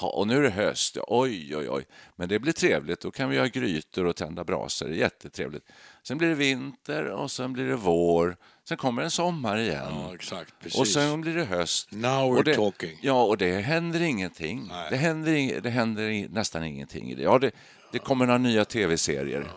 Ja, 0.00 0.06
och 0.08 0.26
nu 0.26 0.36
är 0.36 0.42
det 0.42 0.50
höst. 0.50 0.96
Ja, 0.96 1.04
oj, 1.08 1.56
oj, 1.56 1.70
oj. 1.70 1.84
Men 2.16 2.28
det 2.28 2.38
blir 2.38 2.52
trevligt. 2.52 3.00
Då 3.00 3.10
kan 3.10 3.30
vi 3.30 3.38
ha 3.38 3.46
grytor 3.46 4.06
och 4.06 4.16
tända 4.16 4.44
brasor. 4.44 4.90
Jättetrevligt. 4.92 5.64
Sen 6.08 6.18
blir 6.18 6.28
det 6.28 6.34
vinter 6.34 7.04
och 7.04 7.30
sen 7.30 7.52
blir 7.52 7.64
det 7.64 7.76
vår. 7.76 8.36
Sen 8.68 8.76
kommer 8.76 9.02
en 9.02 9.10
sommar 9.10 9.56
igen. 9.58 9.86
Ja, 9.90 10.14
exakt. 10.14 10.54
Och 10.78 10.88
sen 10.88 11.20
blir 11.20 11.34
det 11.34 11.44
höst. 11.44 11.88
Now 11.92 12.10
we're 12.32 12.36
och 12.38 12.44
det, 12.44 12.54
talking. 12.54 12.98
Ja, 13.02 13.22
och 13.22 13.38
det 13.38 13.60
händer 13.60 14.00
ingenting. 14.02 14.66
Nej. 14.68 14.86
Det 14.90 14.96
händer, 14.96 15.60
det 15.60 15.70
händer 15.70 16.28
nästan 16.28 16.64
ingenting. 16.64 17.14
Ja, 17.18 17.38
det, 17.38 17.50
det 17.92 17.98
kommer 17.98 18.26
några 18.26 18.38
nya 18.38 18.64
tv-serier. 18.64 19.50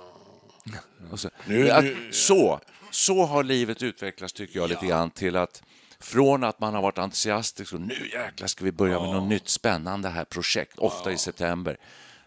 Så, 1.15 1.29
Nu- 1.45 1.69
att, 1.71 1.83
nu- 1.83 2.09
så, 2.11 2.59
så 2.91 3.25
har 3.25 3.43
livet 3.43 3.83
utvecklats, 3.83 4.33
tycker 4.33 4.59
jag, 4.59 4.69
lite 4.69 4.85
grann 4.85 5.09
till 5.11 5.35
att 5.35 5.63
från 5.99 6.43
att 6.43 6.59
man 6.59 6.73
har 6.73 6.81
varit 6.81 6.97
entusiastisk 6.97 7.73
och 7.73 7.81
nu 7.81 8.09
jäklar 8.13 8.47
ska 8.47 8.65
vi 8.65 8.71
börja 8.71 8.99
med 8.99 9.09
något 9.09 9.29
nytt 9.29 9.49
spännande 9.49 10.09
här 10.09 10.25
projekt, 10.25 10.79
ofta 10.79 11.11
i 11.11 11.17
september, 11.17 11.77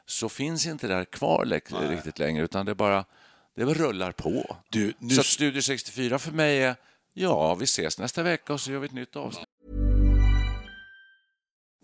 så 0.06 0.28
finns 0.28 0.66
inte 0.66 0.86
det 0.88 0.94
där 0.94 1.04
kvar 1.04 1.44
lä- 1.44 1.60
riktigt 1.90 2.18
längre, 2.18 2.44
utan 2.44 2.66
det 2.66 2.74
bara 2.74 3.04
det 3.58 3.66
bara 3.66 3.74
rullar 3.74 4.12
på. 4.12 4.56
Du, 4.70 4.94
nu- 4.98 5.14
Så 5.14 5.20
att 5.20 5.26
Studio 5.26 5.62
64 5.62 6.18
för 6.18 6.32
mig 6.32 6.62
är, 6.62 6.76
ja, 7.14 7.54
vi 7.54 7.64
ses 7.64 7.98
nästa 7.98 8.22
vecka 8.22 8.52
och 8.52 8.60
så 8.60 8.70
gör 8.72 8.78
vi 8.78 8.86
ett 8.86 8.92
nytt 8.92 9.16
avsnitt. 9.16 9.44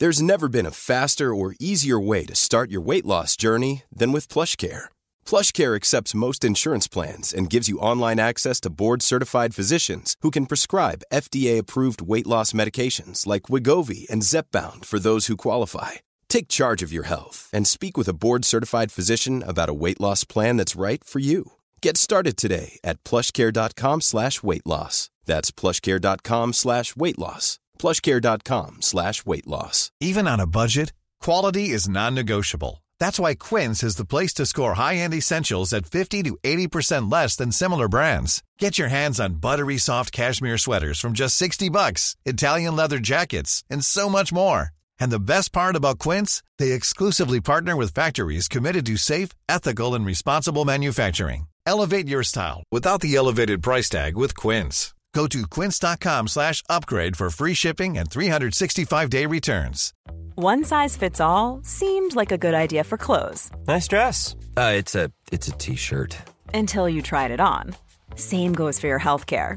There's 0.01 0.23
never 0.23 0.49
been 0.49 0.67
a 0.67 0.71
faster 0.73 1.33
or 1.33 1.55
easier 1.61 1.99
way 2.09 2.27
to 2.27 2.35
start 2.35 2.71
your 2.71 2.83
weight 2.87 3.07
loss 3.07 3.37
journey 3.37 3.83
than 3.99 4.13
with 4.13 4.27
PlushCare. 4.33 4.89
PlushCare 5.25 5.77
accepts 5.77 6.15
most 6.15 6.45
insurance 6.45 6.89
plans 6.89 7.33
and 7.33 7.49
gives 7.53 7.69
you 7.69 7.79
online 7.79 8.19
access 8.21 8.61
to 8.61 8.71
board-certified 8.71 9.55
physicians 9.55 10.17
who 10.23 10.31
can 10.31 10.47
prescribe 10.47 11.05
FDA-approved 11.13 12.03
weight 12.03 12.27
loss 12.27 12.53
medications 12.53 13.25
like 13.27 13.43
Wigovi 13.49 14.07
and 14.11 14.23
Zepbound 14.23 14.85
for 14.85 14.99
those 14.99 15.29
who 15.29 15.37
qualify. 15.37 15.93
Take 16.29 16.49
charge 16.49 16.83
of 16.83 16.93
your 16.93 17.05
health 17.05 17.49
and 17.53 17.67
speak 17.67 17.97
with 17.97 18.09
a 18.09 18.13
board-certified 18.17 18.91
physician 18.91 19.43
about 19.47 19.69
a 19.69 19.75
weight 19.75 20.01
loss 20.01 20.25
plan 20.25 20.57
that's 20.57 20.75
right 20.77 21.03
for 21.05 21.21
you. 21.21 21.53
Get 21.85 21.99
started 21.99 22.39
today 22.39 22.79
at 22.83 23.05
plushcare.com 23.05 24.01
slash 24.01 24.43
weight 24.43 24.65
loss. 24.65 25.11
That's 25.27 25.51
plushcare.com 25.51 26.55
slash 26.55 26.97
weight 26.97 27.19
loss. 27.19 27.59
plushcare.com 27.79 28.81
slash 28.81 29.27
weight 29.27 29.47
loss. 29.47 29.91
Even 30.01 30.27
on 30.27 30.41
a 30.41 30.47
budget, 30.47 30.95
quality 31.21 31.69
is 31.69 31.87
non-negotiable. 31.87 32.83
That's 32.99 33.19
why 33.19 33.35
Quince 33.35 33.83
is 33.83 33.97
the 33.97 34.07
place 34.07 34.33
to 34.35 34.47
score 34.47 34.73
high-end 34.77 35.13
essentials 35.13 35.75
at 35.75 35.85
50 35.85 36.23
to 36.23 36.39
80% 36.43 37.13
less 37.13 37.37
than 37.37 37.53
similar 37.53 37.87
brands. 37.87 38.43
Get 38.59 38.79
your 38.79 38.89
hands 38.89 39.21
on 39.21 39.41
buttery 39.47 39.77
soft 39.77 40.11
cashmere 40.11 40.57
sweaters 40.57 40.99
from 40.99 41.13
just 41.13 41.37
60 41.37 41.69
bucks, 41.69 42.17
Italian 42.25 42.77
leather 42.77 42.99
jackets, 42.99 43.63
and 43.69 43.85
so 43.85 44.09
much 44.09 44.33
more. 44.33 44.71
And 44.99 45.13
the 45.13 45.21
best 45.21 45.53
part 45.53 45.77
about 45.77 45.99
Quince, 45.99 46.43
they 46.59 46.73
exclusively 46.73 47.43
partner 47.43 47.77
with 47.77 47.93
factories 47.93 48.49
committed 48.49 48.87
to 48.87 48.97
safe, 48.97 49.33
ethical, 49.51 49.95
and 49.95 50.07
responsible 50.07 50.65
manufacturing. 50.65 51.47
Elevate 51.67 52.09
your 52.09 52.23
style 52.23 52.63
without 52.71 53.01
the 53.01 53.15
elevated 53.17 53.63
price 53.63 53.89
tag 53.89 54.17
with 54.17 54.37
Quince. 54.37 54.95
Go 55.15 55.27
to 55.29 55.47
quince.com 55.47 56.29
slash 56.29 56.63
upgrade 56.69 57.17
for 57.17 57.31
free 57.31 57.55
shipping 57.55 57.97
and 57.99 58.11
365-day 58.11 59.27
returns. 59.27 59.95
One 60.35 60.65
size 60.65 60.97
fits 60.97 61.21
all 61.21 61.61
seemed 61.63 62.17
like 62.17 62.33
a 62.33 62.39
good 62.39 62.55
idea 62.55 62.83
for 62.83 62.99
clothes 62.99 63.49
Nice 63.69 63.87
dress. 63.87 64.35
Uh, 64.57 64.73
it's 64.77 64.95
a 64.97 65.11
it's 65.31 65.47
a 65.49 65.53
t-shirt. 65.53 66.17
until 66.53 66.89
you 66.89 67.01
tried 67.01 67.31
it 67.31 67.39
on. 67.41 67.77
Same 68.17 68.53
goes 68.53 68.81
for 68.81 68.89
your 68.89 68.99
healthcare. 69.01 69.57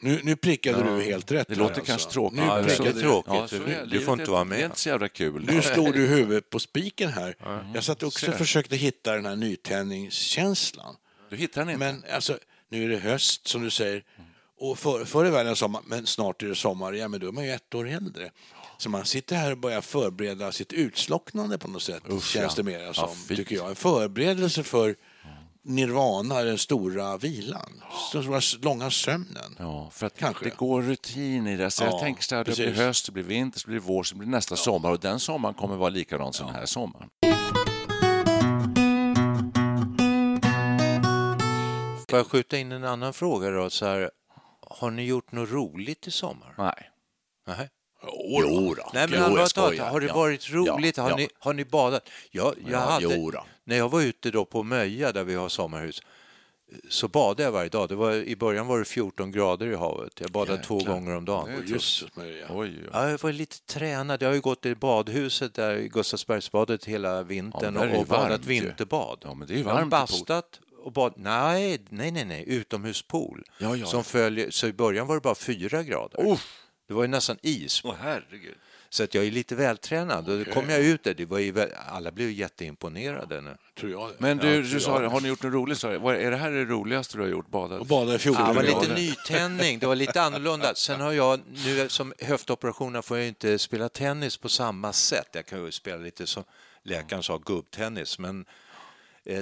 Nu, 0.00 0.20
nu 0.24 0.36
prickade 0.36 0.82
du 0.96 1.02
helt 1.02 1.32
rätt. 1.32 1.48
Det 1.48 1.54
låter 1.54 1.74
alltså. 1.74 1.86
kanske 1.86 2.10
tråkigt. 2.10 2.38
Nu 2.38 2.44
Ja, 2.46 2.54
det 2.54 2.60
är 2.60 2.64
prickade 2.68 2.92
du- 2.92 3.00
tråkigt. 3.00 3.32
Ja, 3.34 3.48
så 3.48 3.56
är 3.56 3.60
det. 3.60 3.86
Du 3.90 4.00
får 4.00 4.20
inte 4.20 4.30
vara 4.30 4.44
Det 4.44 4.48
är 4.54 4.58
med. 4.58 4.64
inte 4.64 4.80
så 4.80 4.88
jävla 4.88 5.08
kul. 5.08 5.44
Nu 5.52 5.62
slog 5.62 5.92
du 5.92 6.06
huvudet 6.06 6.50
på 6.50 6.58
spiken 6.58 7.10
här. 7.12 7.36
Jag 7.74 7.84
satt 7.84 8.02
också 8.02 8.30
och 8.30 8.34
försökte 8.38 8.76
hitta 8.76 9.14
den 9.14 9.26
här 9.26 9.36
nytändningskänslan. 9.36 10.96
Du 11.30 11.36
hittar 11.36 11.60
den 11.60 11.70
inte. 11.70 11.78
Men 11.78 12.04
alltså, 12.14 12.38
nu 12.70 12.84
är 12.84 12.88
det 12.88 12.98
höst 12.98 13.48
som 13.48 13.62
du 13.62 13.70
säger. 13.70 14.02
Och 14.60 14.78
för, 14.78 15.04
förr 15.04 15.26
i 15.26 15.30
världen 15.30 15.56
sa 15.56 15.68
man, 15.68 15.82
men 15.86 16.06
snart 16.06 16.42
är 16.42 16.46
det 16.46 16.54
sommar. 16.54 16.92
Ja, 16.92 17.08
men 17.08 17.20
då 17.20 17.28
är 17.28 17.32
man 17.32 17.44
ju 17.44 17.50
ett 17.50 17.74
år 17.74 17.88
äldre. 17.88 18.30
Så 18.78 18.88
man 18.90 19.04
sitter 19.04 19.36
här 19.36 19.50
och 19.52 19.58
börjar 19.58 19.80
förbereda 19.80 20.52
sitt 20.52 20.72
utslocknande 20.72 21.58
på 21.58 21.68
något 21.68 21.82
sätt. 21.82 22.02
Usch, 22.10 22.24
känns 22.32 22.52
ja. 22.56 22.62
det 22.62 22.70
mer 22.70 22.80
Ja, 22.80 22.92
som, 22.94 23.36
tycker 23.36 23.54
jag. 23.56 23.68
En 23.68 23.76
förberedelse 23.76 24.62
för 24.62 24.96
nirvana, 25.68 26.42
den 26.42 26.58
stora 26.58 27.16
vilan. 27.18 27.82
Den 28.12 28.22
stora 28.22 28.40
långa 28.62 28.90
sömnen. 28.90 29.56
Ja, 29.58 29.90
för 29.92 30.06
att 30.06 30.18
Kanske. 30.18 30.44
det 30.44 30.56
går 30.56 30.82
rutin 30.82 31.46
i 31.46 31.56
det. 31.56 31.70
Så 31.70 31.84
jag 31.84 31.92
Ja, 31.92 31.98
tänker 31.98 32.22
så 32.22 32.34
här, 32.34 32.44
det 32.44 32.50
precis. 32.50 32.64
blir 32.74 32.84
höst, 32.86 33.06
det 33.06 33.12
blir 33.12 33.22
vinter, 33.22 33.60
så 33.60 33.66
blir 33.68 33.80
det 33.80 33.86
vår, 33.86 34.02
så 34.02 34.16
blir 34.16 34.26
det 34.26 34.30
nästa 34.32 34.56
sommar. 34.56 34.90
Och 34.90 35.00
den 35.00 35.20
sommaren 35.20 35.54
kommer 35.54 35.76
vara 35.76 35.88
likadan 35.90 36.32
som 36.32 36.46
den 36.46 36.54
här 36.56 36.66
sommaren. 36.66 37.08
Får 42.10 42.18
jag 42.18 42.26
skjuta 42.26 42.58
in 42.58 42.72
en 42.72 42.84
annan 42.84 43.12
fråga 43.12 43.50
då? 43.50 43.70
Så 43.70 43.86
här, 43.86 44.10
har 44.70 44.90
ni 44.90 45.04
gjort 45.04 45.32
något 45.32 45.50
roligt 45.50 46.06
i 46.06 46.10
sommar? 46.10 46.54
Nej. 46.58 46.90
Nej. 47.46 47.68
Jo, 48.02 48.74
då. 48.74 48.90
Nej, 48.94 49.08
men 49.08 49.18
Jo, 49.18 49.24
allvarligt 49.24 49.56
har 49.80 50.00
det 50.00 50.12
varit 50.12 50.50
roligt? 50.50 50.96
Ja, 50.96 51.02
Har, 51.02 51.10
ja. 51.10 51.16
Ni, 51.16 51.28
har 51.38 51.52
ni 51.52 51.64
badat? 51.64 52.08
Jag, 52.30 52.54
jag 52.64 52.72
Ja, 52.72 52.78
hade, 52.78 53.14
jo 53.14 53.32
när 53.64 53.76
jag 53.76 53.88
var 53.88 54.02
ute 54.02 54.30
då 54.30 54.44
på 54.44 54.62
Möja 54.62 55.12
där 55.12 55.24
vi 55.24 55.34
har 55.34 55.48
sommarhus 55.48 56.02
så 56.88 57.08
badade 57.08 57.42
jag 57.42 57.52
varje 57.52 57.68
dag. 57.68 57.88
Det 57.88 57.94
var, 57.94 58.12
I 58.14 58.36
början 58.36 58.66
var 58.66 58.78
det 58.78 58.84
14 58.84 59.32
grader 59.32 59.66
i 59.66 59.74
havet. 59.74 60.20
Jag 60.20 60.30
badade 60.30 60.62
två 60.62 60.78
gånger 60.78 61.16
om 61.16 61.24
dagen. 61.24 61.64
Jösses 61.66 62.16
Maria. 62.16 62.46
Oj, 62.50 62.68
oj. 62.82 62.88
Ja, 62.92 63.10
jag 63.10 63.22
var 63.22 63.32
lite 63.32 63.60
tränad. 63.60 64.22
Jag 64.22 64.28
har 64.28 64.34
ju 64.34 64.40
gått 64.40 64.66
i 64.66 64.74
badhuset 64.74 65.54
där 65.54 65.76
i 65.76 65.88
Gustavsbergsbadet 65.88 66.84
hela 66.84 67.22
vintern 67.22 67.74
Ja, 67.74 67.84
det 67.84 67.98
och 67.98 68.06
badat 68.06 68.30
varmt 68.30 68.46
vinterbad. 68.46 69.18
Ja, 69.22 69.34
men 69.34 69.48
det 69.48 69.54
är 69.54 69.56
ju 69.56 69.62
Jag 69.62 69.68
har 69.68 69.74
varmt 69.74 69.90
bastat 69.90 70.60
och 70.84 70.92
bad... 70.92 71.12
Nej, 71.16 71.80
nej, 71.88 72.10
nej, 72.10 72.24
nej. 72.24 72.44
utomhuspool. 72.46 73.44
Ja, 73.58 73.76
ja, 73.76 73.86
Som 73.86 74.04
följer... 74.04 74.50
Så 74.50 74.66
i 74.66 74.72
början 74.72 75.06
var 75.06 75.14
det 75.14 75.20
bara 75.20 75.34
fyra 75.34 75.82
grader. 75.82 76.38
Det 76.88 76.94
var 76.94 77.02
ju 77.02 77.08
nästan 77.08 77.38
is. 77.42 77.80
Åh, 77.84 77.94
herregud. 78.00 78.54
Så 78.90 79.02
att 79.04 79.14
jag 79.14 79.24
är 79.26 79.30
lite 79.30 79.54
vältränad. 79.54 80.28
Och 80.28 80.38
då 80.44 80.44
kom 80.52 80.70
jag 80.70 80.80
ut 80.80 81.04
där, 81.04 81.14
det 81.14 81.24
var 81.24 81.38
ju, 81.38 81.52
vä- 81.52 81.72
alla 81.88 82.10
blev 82.10 82.30
jätteimponerade. 82.30 83.40
Nu. 83.40 83.56
Tror 83.80 83.92
jag 83.92 84.08
det. 84.08 84.14
Men 84.18 84.38
du, 84.38 84.62
du 84.62 84.68
jag 84.72 84.82
sa, 84.82 85.06
har 85.08 85.20
ni 85.20 85.28
gjort 85.28 85.42
något 85.42 85.52
roligt? 85.52 85.78
Sa 85.78 85.92
jag. 85.92 86.00
Vad- 86.00 86.14
Är 86.16 86.30
det 86.30 86.36
här 86.36 86.50
det 86.50 86.64
roligaste 86.64 87.16
du 87.16 87.22
har 87.22 87.28
gjort? 87.28 87.48
Badat? 87.48 87.80
Och 87.80 87.86
badade 87.86 88.16
i 88.16 88.18
14 88.18 88.42
Ja, 88.46 88.62
det 88.62 88.72
var 88.72 88.80
lite 88.82 88.94
nytändning, 88.94 89.78
det 89.78 89.86
var 89.86 89.96
lite 89.96 90.22
annorlunda. 90.22 90.74
Sen 90.74 91.00
har 91.00 91.12
jag, 91.12 91.40
nu 91.64 91.88
som 91.88 92.12
höftoperationer 92.18 93.02
får 93.02 93.18
jag 93.18 93.28
inte 93.28 93.58
spela 93.58 93.88
tennis 93.88 94.36
på 94.36 94.48
samma 94.48 94.92
sätt. 94.92 95.28
Jag 95.32 95.46
kan 95.46 95.64
ju 95.64 95.72
spela 95.72 95.96
lite 96.02 96.26
som 96.26 96.44
läkaren 96.82 97.22
sa, 97.22 97.38
gubbtennis. 97.38 98.18
Men 98.18 98.44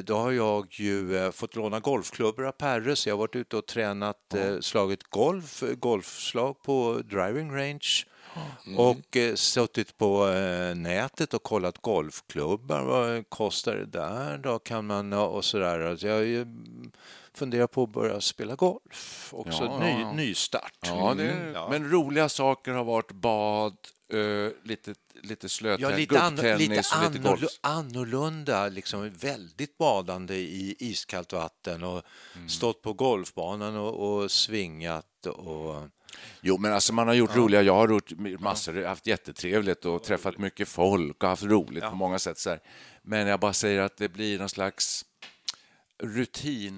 då 0.05 0.17
har 0.17 0.33
jag 0.33 0.67
ju 0.71 1.17
eh, 1.17 1.31
fått 1.31 1.57
låna 1.57 1.81
golfklubbor 1.81 2.47
av 2.47 2.53
Perre, 2.53 2.97
så 2.97 3.09
jag 3.09 3.15
har 3.15 3.19
varit 3.19 3.37
ute 3.37 3.57
och 3.57 3.67
tränat, 3.67 4.35
eh, 4.35 4.61
slagit 4.61 5.03
golf, 5.03 5.63
eh, 5.63 5.75
golfslag 5.75 6.63
på 6.63 7.01
driving 7.05 7.53
range. 7.53 8.05
Och 8.77 9.17
eh, 9.17 9.35
suttit 9.35 9.99
på 9.99 10.29
eh, 10.29 10.75
nätet 10.75 11.35
och 11.35 11.43
kollat 11.43 11.79
golfklubbar. 11.79 12.83
Vad 12.83 13.31
kostar 13.31 13.75
det 13.75 13.87
där? 13.87 14.39
Då 14.39 14.59
kan 14.59 14.87
man 14.87 15.13
och 15.13 15.45
sådär. 15.45 15.81
Alltså 15.81 16.07
jag 16.07 16.15
har 16.15 16.23
ju 16.23 16.47
funderar 17.37 17.67
på 17.67 17.83
att 17.83 17.91
börja 17.93 18.21
spela 18.21 18.55
golf. 18.55 19.29
Också 19.33 19.65
Ja, 19.65 19.79
ny, 19.79 19.91
ja, 19.91 20.01
ja. 20.01 20.13
nystart. 20.13 20.73
Ja, 20.87 21.15
det, 21.17 21.31
Mm, 21.31 21.53
ja. 21.55 21.69
men 21.71 21.91
roliga 21.91 22.29
saker 22.29 22.73
har 22.73 22.85
varit 22.85 23.13
bad, 23.13 23.77
eh, 24.13 24.53
lite, 24.65 24.95
lite 25.23 25.49
slöt, 25.49 25.81
Ja, 25.81 25.91
lite, 25.97 26.21
an, 26.21 26.35
lite, 26.37 26.55
och 26.55 26.61
lite 26.61 26.77
golf. 27.23 27.41
annorlu- 27.41 27.59
annorlunda, 27.61 28.69
liksom 28.69 29.11
väldigt 29.11 29.79
badande 29.79 30.35
i 30.35 30.77
iskallt 30.79 31.33
vatten 31.33 31.85
och 31.85 32.03
Mm. 32.37 32.49
stått 32.49 32.83
på 32.83 32.93
golfbanan 32.93 33.77
och, 33.77 33.95
och 34.23 34.31
svingat. 34.31 35.27
Och, 35.27 35.83
Jo, 36.41 36.59
men 36.59 36.73
alltså 36.73 36.93
man 36.93 37.07
har 37.07 37.15
gjort 37.15 37.37
roliga, 37.37 37.63
jag 37.63 37.75
har 37.75 37.89
gjort 37.89 38.13
massor, 38.41 38.85
haft 38.85 39.07
jättetrevligt 39.07 39.85
och 39.85 40.03
träffat 40.03 40.39
mycket 40.39 40.69
folk 40.69 41.23
och 41.23 41.29
haft 41.29 41.43
roligt 41.43 41.85
på 41.85 41.95
många 41.97 42.19
sätt. 42.19 42.39
Så 42.39 42.51
här. 42.51 42.61
Men 43.03 43.27
jag 43.27 43.41
bara 43.41 43.53
säger 43.53 43.81
att 43.81 43.97
det 43.97 44.09
blir 44.09 44.39
någon 44.39 44.49
slags 44.49 45.05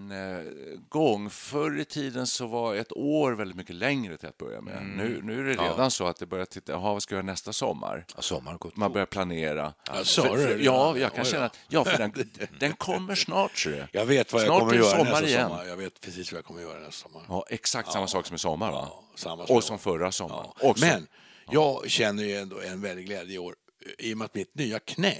rutingång. 0.09 1.31
Förr 1.31 1.81
i 1.81 1.85
tiden 1.85 2.26
så 2.26 2.46
var 2.46 2.74
ett 2.74 2.92
år 2.92 3.33
väldigt 3.33 3.57
mycket 3.57 3.74
längre 3.76 4.16
till 4.16 4.28
att 4.28 4.38
börja 4.38 4.61
med. 4.61 4.87
Nu, 4.96 5.20
nu 5.22 5.40
är 5.40 5.44
det 5.57 5.62
redan 5.62 5.90
så 5.90 6.07
att 6.07 6.16
det 6.16 6.26
börjar 6.26 6.44
titta, 6.44 6.72
jaha, 6.72 6.92
vad 6.92 7.02
ska 7.02 7.14
jag 7.14 7.16
göra 7.18 7.26
nästa 7.33 7.52
sommar? 7.52 8.04
ja, 8.16 8.22
sommar 8.22 8.59
Man 8.74 8.92
börjar 8.92 9.07
planera. 9.07 9.74
Ja, 9.87 9.92
För- 9.94 10.04
för- 10.22 10.59
ja, 10.59 10.96
jag 10.98 11.14
kan 11.14 11.24
känna 11.24 11.44
att 11.46 11.57
ja, 11.68 11.85
för 11.85 11.98
den, 11.98 12.12
den 12.61 12.72
kommer 12.72 13.14
snart. 13.14 13.64
du. 13.64 13.85
Jag 13.92 14.07
vet 14.07 14.33
vad 14.33 14.42
jag 14.42 14.46
Snart 14.46 14.59
kommer 14.61 14.72
att 14.72 14.78
göra 14.78 14.90
sommar 14.98 15.11
nästa 15.11 15.26
igen. 15.26 15.48
sommar. 15.48 15.64
Jag 15.64 15.76
vet 15.76 16.00
precis 16.00 16.33
vad 16.33 16.38
jag 16.38 16.44
kommer 16.44 16.61
att 16.61 16.68
göra 16.68 16.81
nästa 16.81 17.09
sommar. 17.09 17.22
Ja, 17.28 17.44
exakt 17.48 17.92
samma 17.92 18.07
sak 18.07 18.26
som 18.26 18.37
i 18.37 18.38
sommar, 18.38 18.72
va? 18.72 18.88
Ja, 18.90 19.02
som 19.14 19.40
och 19.40 19.64
som 19.64 19.78
förra 19.78 20.12
sommaren. 20.12 20.46
Så- 20.61 20.74
Men 20.81 21.07
jag 21.50 21.90
känner 21.90 22.24
ju 22.24 22.37
ändå 22.37 22.61
en 22.61 22.81
väldig 22.81 23.07
glädje 23.07 23.35
i 23.35 23.38
år 23.38 23.54
i 23.98 24.14
och 24.14 24.18
med 24.18 24.24
att 24.24 24.35
mitt 24.35 24.54
nya 24.54 24.78
knä 24.78 25.14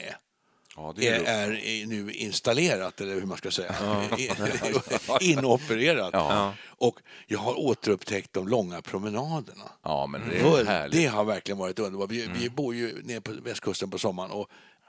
ja, 0.79 0.93
det 0.97 1.09
är, 1.09 1.25
är, 1.25 1.53
är 1.53 1.87
nu 1.87 2.13
installerat, 2.13 3.01
eller 3.01 3.15
hur 3.15 3.27
man 3.27 3.39
ska 3.39 3.51
säga, 3.51 3.75
inopererat. 5.21 6.11
Ja. 6.13 6.55
Och 6.67 7.01
jag 7.27 7.39
har 7.39 7.59
återupptäckt 7.61 8.33
de 8.33 8.49
långa 8.49 8.83
promenaderna. 8.83 9.65
ja, 9.83 10.07
men 10.07 10.21
det 10.29 10.37
är 10.37 10.41
För 10.41 10.65
härligt. 10.65 10.97
det 10.97 11.07
har 11.07 11.25
verkligen 11.25 11.59
varit 11.59 11.79
underbart. 11.79 12.11
Vi, 12.11 12.31
vi 12.39 12.51
bor 12.51 12.75
ju 12.75 13.03
nere 13.03 13.21
på 13.21 13.33
västkusten 13.33 13.91
på 13.91 13.99
sommaren 13.99 14.31
och 14.31 14.49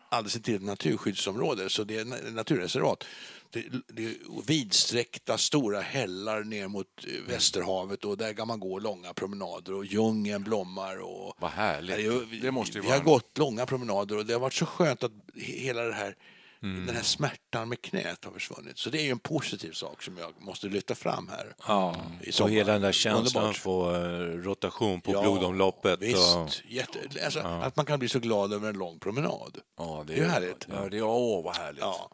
alldeles 0.09 0.35
intill 0.35 0.55
ett 0.55 0.61
naturskyddsområde, 0.61 1.69
så 1.69 1.83
det 1.83 1.95
är 1.97 2.05
na- 2.05 2.31
naturreservat. 2.31 3.03
Det, 3.51 3.65
det 3.87 4.05
är 4.05 4.13
vidsträckta 4.47 5.37
stora 5.37 5.81
hällar 5.81 6.43
ner 6.43 6.67
mot 6.67 6.87
eh, 7.07 7.13
Västerhavet 7.27 8.05
och 8.05 8.17
där 8.17 8.33
kan 8.33 8.47
man 8.47 8.59
gå 8.59 8.79
långa 8.79 9.13
promenader 9.13 9.73
och 9.73 9.85
djungeln 9.85 10.43
blommar. 10.43 10.97
Och, 10.97 11.33
Vad 11.39 11.51
härligt. 11.51 11.97
Vi, 12.31 12.39
Det 12.39 12.51
måste 12.51 12.77
ju 12.77 12.81
vi 12.81 12.87
vara 12.87 12.97
har 12.97 13.05
gått 13.05 13.37
långa 13.37 13.65
promenader 13.65 14.17
och 14.17 14.25
det 14.25 14.33
har 14.33 14.39
varit 14.39 14.53
så 14.53 14.65
skönt 14.65 15.03
att 15.03 15.11
he- 15.11 15.59
hela 15.59 15.81
det 15.83 15.93
här 15.93 16.15
Mm. 16.63 16.85
den 16.85 16.95
här 16.95 17.03
smärtan 17.03 17.69
med 17.69 17.81
knät 17.81 18.25
har 18.25 18.31
försvunnit. 18.31 18.77
Så 18.77 18.89
det 18.89 18.97
är 19.01 19.03
ju 19.03 19.11
en 19.11 19.19
positiv 19.19 19.71
sak 19.71 20.03
som 20.03 20.17
jag 20.17 20.33
måste 20.41 20.67
lyfta 20.67 20.95
fram 20.95 21.27
här. 21.27 21.55
ja, 21.67 21.95
I 22.21 22.31
och 22.41 22.49
hela 22.49 22.73
den 22.73 22.81
där 22.81 22.91
känslan 22.91 23.43
Underbart. 23.43 23.57
få 23.57 23.95
eh, 23.95 23.99
rotation 24.19 25.01
på 25.01 25.11
Ja, 25.13 25.21
blodomloppet. 25.21 26.01
Visst. 26.01 26.35
Och, 26.37 26.49
Jätte, 26.67 26.99
alltså, 27.25 27.39
Att 27.39 27.75
man 27.75 27.85
kan 27.85 27.99
bli 27.99 28.09
så 28.09 28.19
glad 28.19 28.53
över 28.53 28.69
en 28.69 28.77
lång 28.77 28.99
promenad. 28.99 29.57
Ja, 29.77 30.03
Det 30.07 30.13
är 30.13 30.17
ju 30.17 30.25
härligt. 30.25 30.67
Ja, 30.69 30.89
det 30.89 30.97
är, 30.97 31.03
åh, 31.03 31.43
vad 31.43 31.55
härligt. 31.57 31.81
Ja. 31.81 32.09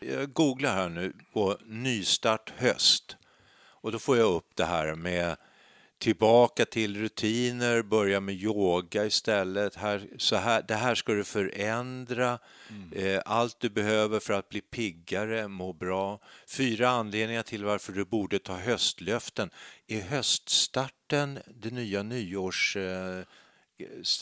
Jag 0.00 0.32
googlar 0.32 0.74
här 0.74 0.88
nu 0.88 1.12
på 1.32 1.56
nystart 1.66 2.52
höst 2.56 3.16
och 3.64 3.92
då 3.92 3.98
får 3.98 4.16
jag 4.16 4.26
upp 4.34 4.50
det 4.54 4.64
här 4.64 4.94
med 4.94 5.36
tillbaka 6.02 6.64
till 6.64 6.96
rutiner, 6.96 7.82
börja 7.82 8.20
med 8.20 8.34
yoga 8.34 9.06
istället. 9.06 9.74
Här, 9.74 10.08
så 10.18 10.36
här, 10.36 10.64
det 10.68 10.74
här 10.74 10.94
ska 10.94 11.12
du 11.12 11.24
förändra. 11.24 12.38
Eh, 12.92 13.20
allt 13.24 13.60
du 13.60 13.70
behöver 13.70 14.20
för 14.20 14.32
att 14.32 14.48
bli 14.48 14.60
piggare, 14.60 15.48
må 15.48 15.72
bra. 15.72 16.20
Fyra 16.48 16.88
anledningar 16.88 17.42
till 17.42 17.64
varför 17.64 17.92
du 17.92 18.04
borde 18.04 18.38
ta 18.38 18.56
höstlöften. 18.56 19.50
Är 19.86 20.00
höststarten 20.00 21.38
det 21.46 21.70
nya 21.70 22.02
nyårs... 22.02 22.76
Eh, 22.76 23.22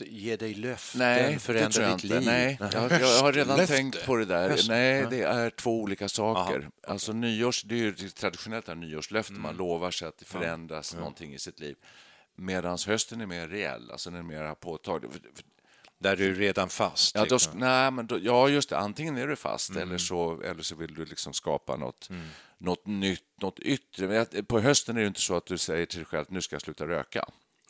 ge 0.07 0.37
dig 0.37 0.55
löften, 0.55 0.99
Nej, 0.99 1.38
förändra 1.38 1.94
ditt 1.94 2.05
liv? 2.05 2.23
Nej, 2.25 2.59
jag, 2.61 2.73
jag 2.92 3.23
har 3.23 3.33
redan 3.33 3.49
Höstlöfte. 3.59 3.77
tänkt 3.77 4.07
på 4.07 4.16
det 4.16 4.25
där. 4.25 4.49
Höst. 4.51 4.68
Nej, 4.68 5.01
Ja. 5.01 5.09
det 5.11 5.23
är 5.23 5.51
två 5.51 5.81
olika 5.81 6.09
saker. 6.09 6.70
Alltså 6.87 7.12
nyårs, 7.12 7.62
det 7.62 7.75
är 7.75 7.79
ju 7.79 7.92
traditionellt 7.92 8.68
här 8.68 8.75
nyårslöfte. 8.75 9.33
Man 9.33 9.57
lovar 9.57 9.90
sig 9.90 10.09
att 10.09 10.18
det 10.18 10.25
förändras 10.25 10.94
någonting 10.94 11.35
i 11.35 11.38
sitt 11.38 11.61
liv. 11.61 11.77
Medan 12.37 12.79
hösten 12.87 13.20
är 13.20 13.27
mer 13.27 13.49
reell, 13.49 13.90
alltså 13.90 14.11
den 14.11 14.18
är 14.18 14.23
mer 14.23 14.55
påtaglig. 14.55 15.11
Där 15.99 16.16
du 16.16 16.31
är 16.31 16.35
redan 16.35 16.68
fast. 16.68 17.14
Ja, 17.14 17.25
då, 17.25 17.35
liksom. 17.35 17.59
nej, 17.59 17.90
men 17.90 18.07
då, 18.07 18.18
ja, 18.23 18.49
just 18.49 18.68
det. 18.70 18.79
Antingen 18.79 19.16
är 19.16 19.27
du 19.27 19.37
fast 19.37 19.77
eller, 19.77 19.99
så, 19.99 20.40
eller 20.42 20.62
så 20.62 20.75
vill 20.77 20.94
du 20.94 21.05
liksom 21.05 21.33
skapa 21.33 21.77
något, 21.77 22.09
något 22.59 22.87
nytt, 22.87 23.25
något 23.42 23.59
yttre. 23.59 24.07
Men 24.33 24.44
på 24.44 24.61
hösten 24.61 24.96
är 24.96 25.01
det 25.01 25.07
inte 25.07 25.20
så 25.20 25.37
att 25.37 25.46
du 25.46 25.59
säger 25.59 25.87
till 25.87 25.99
dig 25.99 26.07
själv 26.07 26.23
att 26.23 26.31
nu 26.31 26.40
ska 26.42 26.55
jag 26.55 26.62
sluta 26.62 26.87
röka. 26.87 27.25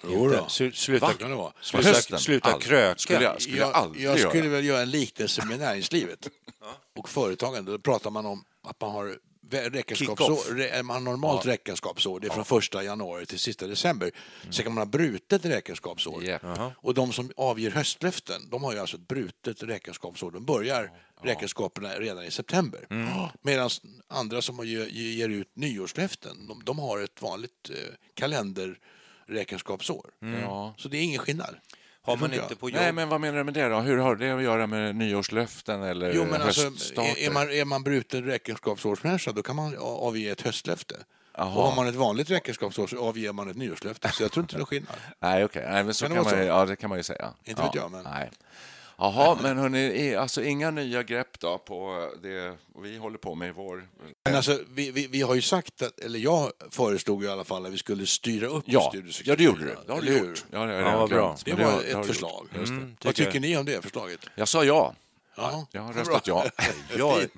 Jo 0.04 0.28
då. 0.28 0.36
Slu- 0.48 0.72
Sluta, 0.72 1.06
Va? 1.06 1.12
Kan 1.12 1.30
det 1.30 1.36
vara? 1.36 1.52
Sluta, 1.60 1.88
hösten, 1.88 2.18
sluta 2.18 2.58
kröka. 2.60 2.98
Skulle 2.98 3.22
jag, 3.22 3.42
skulle 3.42 3.56
jag, 3.58 3.68
Jag, 3.68 3.74
aldrig 3.74 4.04
jag 4.04 4.18
skulle 4.18 4.38
göra. 4.44 4.48
väl 4.48 4.64
göra 4.64 4.80
en 4.82 4.90
liknelse 4.90 5.44
med 5.46 5.58
näringslivet 5.58 6.28
och 6.98 7.08
företagande. 7.08 7.72
Då 7.72 7.78
pratar 7.78 8.10
man 8.10 8.26
om 8.26 8.44
att 8.62 8.80
man 8.80 8.90
har 8.90 9.18
räkenskapsår, 9.70 10.82
man 10.82 10.96
har 10.96 11.00
normalt 11.12 11.46
räkenskapsår. 11.46 12.20
Det 12.20 12.26
är 12.26 12.30
från 12.30 12.44
första 12.44 12.82
januari 12.84 13.26
till 13.26 13.38
sista 13.38 13.66
december. 13.66 14.10
Sen 14.50 14.64
kan 14.64 14.74
man 14.74 14.78
ha 14.80 14.86
brutet 14.86 15.44
räkenskapsår. 15.44 16.24
Japp. 16.24 16.42
Och 16.76 16.94
de 16.94 17.12
som 17.12 17.32
avger 17.36 17.70
höstlöften, 17.70 18.48
de 18.50 18.64
har 18.64 18.72
ju 18.72 18.78
alltså 18.78 18.96
ett 18.96 19.08
brutet 19.08 19.62
räkenskapsår. 19.62 20.30
De 20.30 20.44
börjar 20.44 20.90
räkenskaperna 21.22 21.88
redan 21.94 22.24
i 22.24 22.30
september. 22.30 22.86
Medan 23.42 23.70
andra 24.08 24.42
som 24.42 24.66
ger, 24.66 24.86
ger 24.86 25.28
ut 25.28 25.50
nyårslöften, 25.56 26.46
de, 26.48 26.62
de 26.64 26.78
har 26.78 27.00
ett 27.00 27.22
vanligt 27.22 27.70
eh, 27.70 27.76
kalenderräkenskapsår. 29.30 30.10
Ja. 30.42 30.74
Så 30.76 30.88
det 30.88 30.96
är 30.96 31.02
ingen 31.02 31.18
skillnad. 31.18 31.56
Har 32.02 32.16
man 32.16 32.34
inte 32.34 32.56
på 32.56 32.70
jobb? 32.70 32.80
Nej, 32.80 32.92
men 32.92 33.08
vad 33.08 33.20
menar 33.20 33.38
du 33.38 33.44
med 33.44 33.54
det 33.54 33.68
då? 33.68 33.80
Hur 33.80 33.98
har 33.98 34.16
det 34.16 34.30
att 34.30 34.42
göra 34.42 34.66
med 34.66 34.96
nyårslöften 34.96 35.82
eller 35.82 36.12
Jo, 36.14 36.24
men 36.30 36.42
alltså, 36.42 36.66
är, 37.00 37.18
är, 37.18 37.30
man, 37.30 37.50
är 37.50 37.64
man 37.64 37.82
bruten 37.82 38.24
räkenskapsårsmänniska 38.24 39.32
då 39.32 39.42
kan 39.42 39.56
man 39.56 39.76
avge 39.78 40.30
ett 40.30 40.40
höstlöfte. 40.40 40.96
Jaha. 41.36 41.46
Och 41.46 41.62
har 41.62 41.76
man 41.76 41.86
ett 41.88 41.94
vanligt 41.94 42.30
räkenskapsår 42.30 42.86
så 42.86 43.08
avger 43.08 43.32
man 43.32 43.50
ett 43.50 43.56
nyårslöfte. 43.56 44.08
Så 44.12 44.22
jag 44.22 44.32
tror 44.32 44.44
inte 44.44 44.56
det 44.56 44.62
är 44.62 44.64
skillnad. 44.64 44.96
Nej, 45.18 45.44
okej. 45.44 45.66
Nej, 45.70 45.84
men 45.84 45.94
så 45.94 46.06
Kan 46.06 46.14
kan, 46.16 46.24
man, 46.24 46.38
ju- 46.38 46.44
ja, 46.46 46.66
det 46.66 46.76
kan 46.76 46.88
man 46.88 46.98
ju 46.98 47.02
säga. 47.02 47.34
Inte 47.44 47.62
ja. 47.62 47.66
vet 47.66 47.74
jag, 47.74 47.90
men- 47.90 48.04
Nej. 48.04 48.30
Jaha, 49.00 49.38
men 49.42 49.58
hörni, 49.58 50.14
alltså 50.14 50.42
inga 50.42 50.70
nya 50.70 51.02
grepp 51.02 51.40
då 51.40 51.58
på 51.58 52.10
det 52.22 52.56
vi 52.82 52.96
håller 52.96 53.18
på 53.18 53.34
med 53.34 53.48
i 53.48 53.52
vår... 53.52 53.88
Men 54.24 54.34
alltså, 54.36 54.58
vi, 54.74 54.90
vi, 54.90 55.06
vi 55.06 55.22
har 55.22 55.34
ju 55.34 55.42
sagt, 55.42 55.82
att, 55.82 55.98
eller 56.00 56.18
jag 56.18 56.50
föreslog 56.70 57.22
ju 57.22 57.28
i 57.28 57.32
alla 57.32 57.44
fall 57.44 57.66
att 57.66 57.72
vi 57.72 57.78
skulle 57.78 58.06
styra 58.06 58.46
upp 58.46 58.64
Ja, 58.66 58.88
Studio 58.90 59.12
64. 59.12 59.32
ja 59.32 59.36
det 59.36 59.44
gjorde 59.44 59.64
du. 59.64 59.76
Det 59.86 59.92
har 59.92 60.00
du 60.02 60.18
gjort. 60.18 60.44
Ja, 60.50 60.64
det, 60.66 60.74
Ja, 60.74 60.98
vad 60.98 61.08
bra. 61.08 61.36
Det 61.44 61.52
var 61.54 61.82
ett 62.00 62.06
förslag. 62.06 62.48
Mm, 62.54 62.96
Vad 63.04 63.14
tycker 63.14 63.40
ni 63.40 63.56
om 63.56 63.64
det 63.64 63.82
förslaget? 63.82 64.20
Jag 64.34 64.48
sa 64.48 64.64
ja. 64.64 64.94
Ja. 65.36 65.66
Jag 65.72 65.82
har 65.82 65.92
röstat 65.92 66.26
ja. 66.26 66.44
Jag 66.98 67.22
är 67.22 67.28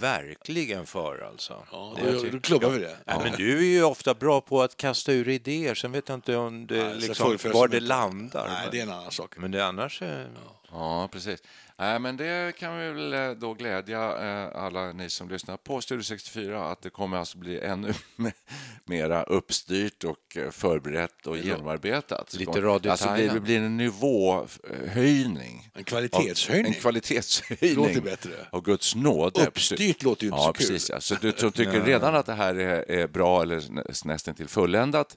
verkligen 0.00 0.86
för 0.86 1.28
alltså. 1.30 1.66
Ja, 1.72 1.94
Det 1.96 2.12
då, 2.12 2.20
tycker- 2.20 2.32
då 2.32 2.40
klubbar 2.40 2.70
vi 2.70 2.78
det. 2.78 2.96
Nej, 3.06 3.16
men 3.22 3.32
du 3.36 3.58
är 3.58 3.62
ju 3.62 3.84
ofta 3.84 4.14
bra 4.14 4.40
på 4.40 4.62
att 4.62 4.76
kasta 4.76 5.12
ur 5.12 5.28
idéer, 5.28 5.74
sen 5.74 5.92
vet 5.92 6.08
jag 6.08 6.14
inte 6.16 6.36
om 6.36 6.66
det, 6.66 6.84
Nej, 6.84 6.94
liksom, 6.96 7.38
var 7.52 7.68
de 7.68 7.76
det 7.76 7.80
landar. 7.86 8.48
Nej, 8.48 8.58
men, 8.62 8.70
det 8.70 8.78
är 8.78 8.82
en 8.82 8.90
annan 8.92 9.10
sak. 9.12 9.34
men 9.36 9.50
det 9.50 9.66
annars... 9.66 10.02
är- 10.02 10.28
Ja, 10.74 11.08
precis. 11.12 11.42
Nej, 11.78 11.98
men 11.98 12.16
det 12.16 12.56
kan 12.56 12.78
vi 12.78 12.88
väl 12.88 13.12
eh, 13.12 13.30
då 13.30 13.54
glädja 13.54 14.00
eh, 14.00 14.62
alla 14.64 14.92
ni 14.92 15.10
som 15.10 15.28
lyssnar 15.28 15.56
på 15.56 15.80
Studio 15.80 16.02
64 16.02 16.64
att 16.64 16.82
det 16.82 16.90
kommer 16.90 17.16
alltså 17.16 17.38
bli 17.38 17.60
ännu 17.60 17.92
mera 18.84 19.22
uppstyrt 19.22 20.04
och 20.04 20.36
eh, 20.36 20.50
förberett 20.50 21.26
och 21.26 21.38
genomarbetat. 21.38 22.34
Lite 22.34 22.60
Radio 22.60 22.90
Alltså 22.90 23.08
det 23.16 23.40
blir 23.40 23.58
en 23.58 23.76
nivåhöjning. 23.76 25.70
En 25.74 25.84
kvalitetshöjning. 25.84 26.74
En 26.74 26.80
kvalitetshöjning. 26.80 27.76
Låter 27.76 28.00
bättre. 28.00 28.32
Av 28.50 28.62
Guds 28.62 28.94
nåde. 28.94 29.46
Uppstyrt 29.46 30.02
låter 30.02 30.22
ju 30.22 30.28
inte 30.28 30.40
ja, 30.40 30.46
så 30.46 30.52
kul. 30.52 30.66
precis. 30.66 30.90
Ja. 30.90 31.00
Så 31.00 31.14
du 31.14 31.32
som 31.36 31.52
tycker 31.52 31.84
redan 31.84 32.14
att 32.14 32.26
det 32.26 32.34
här 32.34 32.54
är, 32.54 32.90
är 32.90 33.06
bra 33.06 33.42
eller 33.42 33.70
nä- 33.70 33.84
nästan 34.04 34.34
till 34.34 34.48
fulländat 34.48 35.16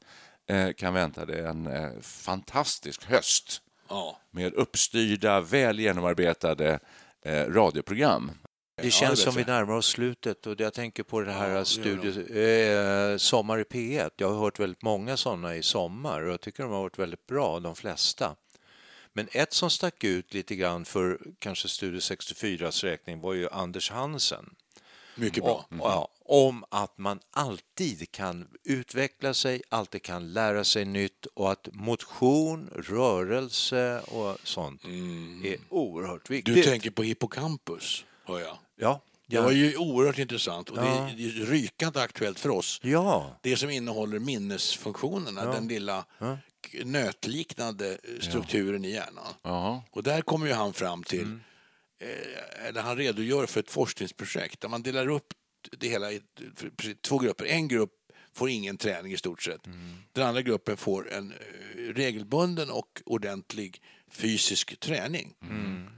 kan 0.75 0.93
vänta 0.93 1.25
dig 1.25 1.45
en 1.45 1.69
fantastisk 2.01 3.05
höst 3.05 3.61
Ja. 3.89 4.19
med 4.31 4.53
uppstyrda, 4.53 5.41
väl 5.41 5.79
genomarbetade 5.79 6.79
eh, 7.25 7.45
radioprogram. 7.45 8.31
Det 8.81 8.91
känns 8.91 9.19
det 9.19 9.31
som 9.31 9.35
vi 9.35 9.43
närmar 9.43 9.73
oss 9.73 9.85
slutet 9.85 10.47
och 10.47 10.59
jag 10.59 10.73
tänker 10.73 11.03
på 11.03 11.21
det 11.21 11.31
här 11.31 11.49
Ja, 11.49 11.65
studio, 11.65 12.37
eh, 12.37 13.17
Sommar 13.17 13.59
i 13.59 13.63
P1. 13.63 14.09
Jag 14.17 14.29
har 14.29 14.39
hört 14.39 14.59
väldigt 14.59 14.81
många 14.81 15.17
sådana 15.17 15.55
i 15.55 15.63
sommar 15.63 16.21
och 16.21 16.31
jag 16.31 16.41
tycker 16.41 16.63
de 16.63 16.71
har 16.71 16.81
varit 16.81 16.99
väldigt 16.99 17.27
bra, 17.27 17.59
de 17.59 17.75
flesta. 17.75 18.35
Men 19.13 19.27
ett 19.31 19.53
som 19.53 19.69
stack 19.69 20.03
ut 20.03 20.33
lite 20.33 20.55
grann 20.55 20.85
för 20.85 21.19
kanske 21.39 21.67
Studio 21.67 21.99
64s 21.99 22.83
räkning 22.83 23.21
var 23.21 23.33
ju 23.33 23.49
Anders 23.49 23.91
Hansen. 23.91 24.55
Mycket 25.15 25.43
bra. 25.43 25.65
Och, 25.69 25.77
ja, 25.79 26.09
om 26.27 26.65
att 26.71 26.97
man 26.97 27.19
alltid 27.31 28.11
kan 28.11 28.47
utveckla 28.63 29.33
sig, 29.33 29.61
alltid 29.69 30.01
kan 30.01 30.33
lära 30.33 30.63
sig 30.63 30.85
nytt 30.85 31.25
och 31.25 31.51
att 31.51 31.67
motion, 31.73 32.69
rörelse 32.75 33.99
och 33.99 34.37
sånt 34.43 34.83
är 35.45 35.57
oerhört 35.69 36.29
viktigt. 36.29 36.55
Du 36.55 36.63
tänker 36.63 36.89
på 36.91 37.03
hippocampus, 37.03 38.05
hör 38.25 38.39
jag. 38.39 38.57
Ja. 38.75 39.01
Det 39.29 39.39
var 39.39 39.51
ju 39.51 39.77
oerhört 39.77 40.17
intressant 40.17 40.69
och 40.69 40.77
Ja. 40.77 40.81
det 41.17 41.23
är- 41.23 41.45
rykande 41.45 42.01
aktuellt 42.01 42.39
för 42.39 42.49
oss. 42.49 42.79
Ja. 42.83 43.39
Det 43.43 43.57
som 43.57 43.69
innehåller 43.69 44.19
minnesfunktionerna, 44.19 45.41
Ja. 45.43 45.51
den 45.51 45.67
lilla 45.67 46.05
Ja. 46.19 46.37
nötliknande 46.83 47.91
eh, 47.91 48.19
strukturen 48.19 48.85
i 48.85 48.91
hjärnan. 48.91 49.33
Jaha. 49.43 49.81
Och 49.91 50.03
där 50.03 50.21
kommer 50.21 50.47
ju 50.47 50.53
han 50.53 50.73
fram 50.73 51.03
till, 51.03 51.21
Mm. 51.21 51.39
eh, 52.01 52.67
eller 52.67 52.81
han 52.81 52.97
redogör 52.97 53.45
för 53.45 53.59
ett 53.59 53.71
forskningsprojekt 53.71 54.61
där 54.61 54.69
man 54.69 54.81
delar 54.83 55.07
upp 55.07 55.27
det 55.71 55.87
hela 55.87 56.11
i 56.11 56.21
två 57.01 57.17
grupper. 57.17 57.45
En 57.45 57.67
grupp 57.67 57.93
får 58.33 58.49
ingen 58.49 58.77
träning 58.77 59.13
i 59.13 59.17
stort 59.17 59.43
sett. 59.43 59.65
Mm. 59.65 59.95
Den 60.13 60.27
andra 60.27 60.41
gruppen 60.41 60.77
får 60.77 61.11
en 61.13 61.31
eh, 61.31 61.35
regelbunden 61.93 62.69
och 62.69 63.01
ordentlig 63.05 63.81
fysisk 64.09 64.79
träning. 64.79 65.33
Mm. 65.41 65.89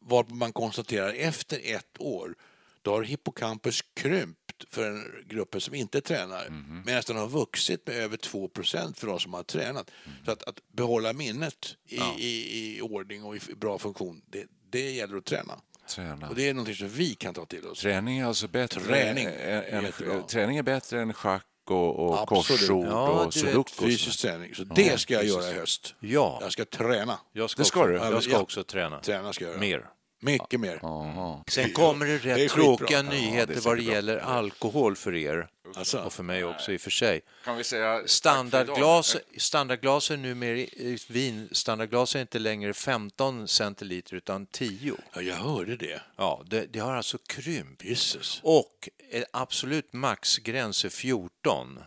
Varpå 0.00 0.34
man 0.34 0.52
konstaterar 0.52 1.12
efter 1.12 1.60
ett 1.64 1.96
år 1.98 2.34
då 2.82 2.90
har 2.90 3.02
hippocampus 3.02 3.82
krympt 3.94 4.64
för 4.68 4.90
den 4.90 5.04
gruppen 5.28 5.60
som 5.60 5.74
inte 5.74 6.00
tränar 6.00 6.48
medan 6.86 7.02
den 7.06 7.16
har 7.16 7.28
vuxit 7.28 7.86
med 7.86 7.96
över 7.96 8.16
2% 8.16 8.94
för 8.94 9.06
de 9.06 9.20
som 9.20 9.34
har 9.34 9.42
tränat. 9.42 9.90
Så 10.24 10.30
att, 10.30 10.42
att 10.42 10.60
behålla 10.72 11.12
minnet 11.12 11.76
i, 11.86 12.00
i, 12.18 12.76
i 12.76 12.80
ordning 12.80 13.24
och 13.24 13.36
i 13.36 13.40
bra 13.56 13.78
funktion, 13.78 14.22
det, 14.26 14.46
det 14.70 14.90
gäller 14.90 15.16
att 15.16 15.24
träna. 15.24 15.60
Träna. 15.88 16.28
Och 16.28 16.34
det 16.34 16.48
är 16.48 16.54
någonting 16.54 16.74
som 16.74 16.88
vi 16.88 17.14
kan 17.14 17.34
ta 17.34 17.46
till 17.46 17.66
oss. 17.66 17.80
Träning 17.80 18.18
är 18.18 18.24
alltså 18.26 18.48
bättre, 18.48 18.80
Träning 18.80 19.24
än, 19.24 19.84
än, 19.84 20.26
träning 20.28 20.56
är 20.56 20.62
bättre 20.62 21.00
än 21.00 21.12
schack 21.12 21.46
och, 21.70 21.98
och 21.98 22.22
Absolut. 22.22 22.60
korsord 22.60 22.86
Ja, 22.86 23.24
och 23.24 23.34
sudoku. 23.34 23.72
Fysisk 23.86 24.20
träning. 24.22 24.54
Så 24.54 24.62
Ja, 24.68 24.72
det 24.74 25.00
ska 25.00 25.14
jag 25.14 25.24
göra 25.24 25.50
i 25.50 25.54
höst. 25.54 25.94
Ja, 26.00 26.38
Jag 26.42 26.52
ska 26.52 26.64
träna. 26.64 27.18
jag 27.32 27.50
ska, 27.50 27.62
Det 27.62 27.68
ska 27.68 27.80
också, 27.80 27.88
du. 27.92 27.96
jag 27.98 28.22
ska 28.22 28.32
Ja. 28.32 28.38
också 28.38 28.64
träna. 28.64 29.00
Träna 29.00 29.32
ska 29.32 29.44
jag 29.44 29.50
göra. 29.50 29.60
Mer. 29.60 29.86
Mycket 30.24 30.60
mer. 30.60 30.78
Jaha. 30.82 31.44
Sen 31.48 31.72
kommer 31.72 32.06
det 32.06 32.18
rätt 32.18 32.36
Det 32.36 32.48
tråkiga 32.48 32.98
Ja, 32.98 33.02
nyheter 33.02 33.54
det 33.54 33.60
är 33.60 33.60
vad 33.60 33.76
det 33.76 33.82
gäller 33.82 34.16
alkohol 34.18 34.96
för 34.96 35.14
er. 35.14 35.48
Alltså. 35.76 35.98
Och 35.98 36.12
för 36.12 36.22
mig 36.22 36.44
också 36.44 36.72
i 36.72 36.76
och 36.76 36.80
för 36.80 36.90
sig. 36.90 37.20
Kan 37.44 37.56
vi 37.56 37.64
säga 37.64 38.02
Standardglas, 38.06 39.16
standardglas 39.36 40.10
är 40.10 40.16
numera, 40.16 40.66
vin, 41.08 41.48
standardglas 41.52 42.16
är 42.16 42.20
inte 42.20 42.38
längre 42.38 42.74
15 42.74 43.48
centiliter 43.48 44.14
utan 44.14 44.46
10. 44.46 44.94
Ja, 45.14 45.20
jag 45.20 45.34
hörde 45.34 45.76
det. 45.76 46.02
Ja, 46.16 46.42
det, 46.46 46.66
det 46.72 46.78
har 46.78 46.94
alltså 46.94 47.18
krympt. 47.18 47.84
Jesus. 47.84 48.40
Och 48.42 48.88
absolut 49.32 49.92
maxgräns 49.92 50.84
är 50.84 50.88
14 50.88 51.78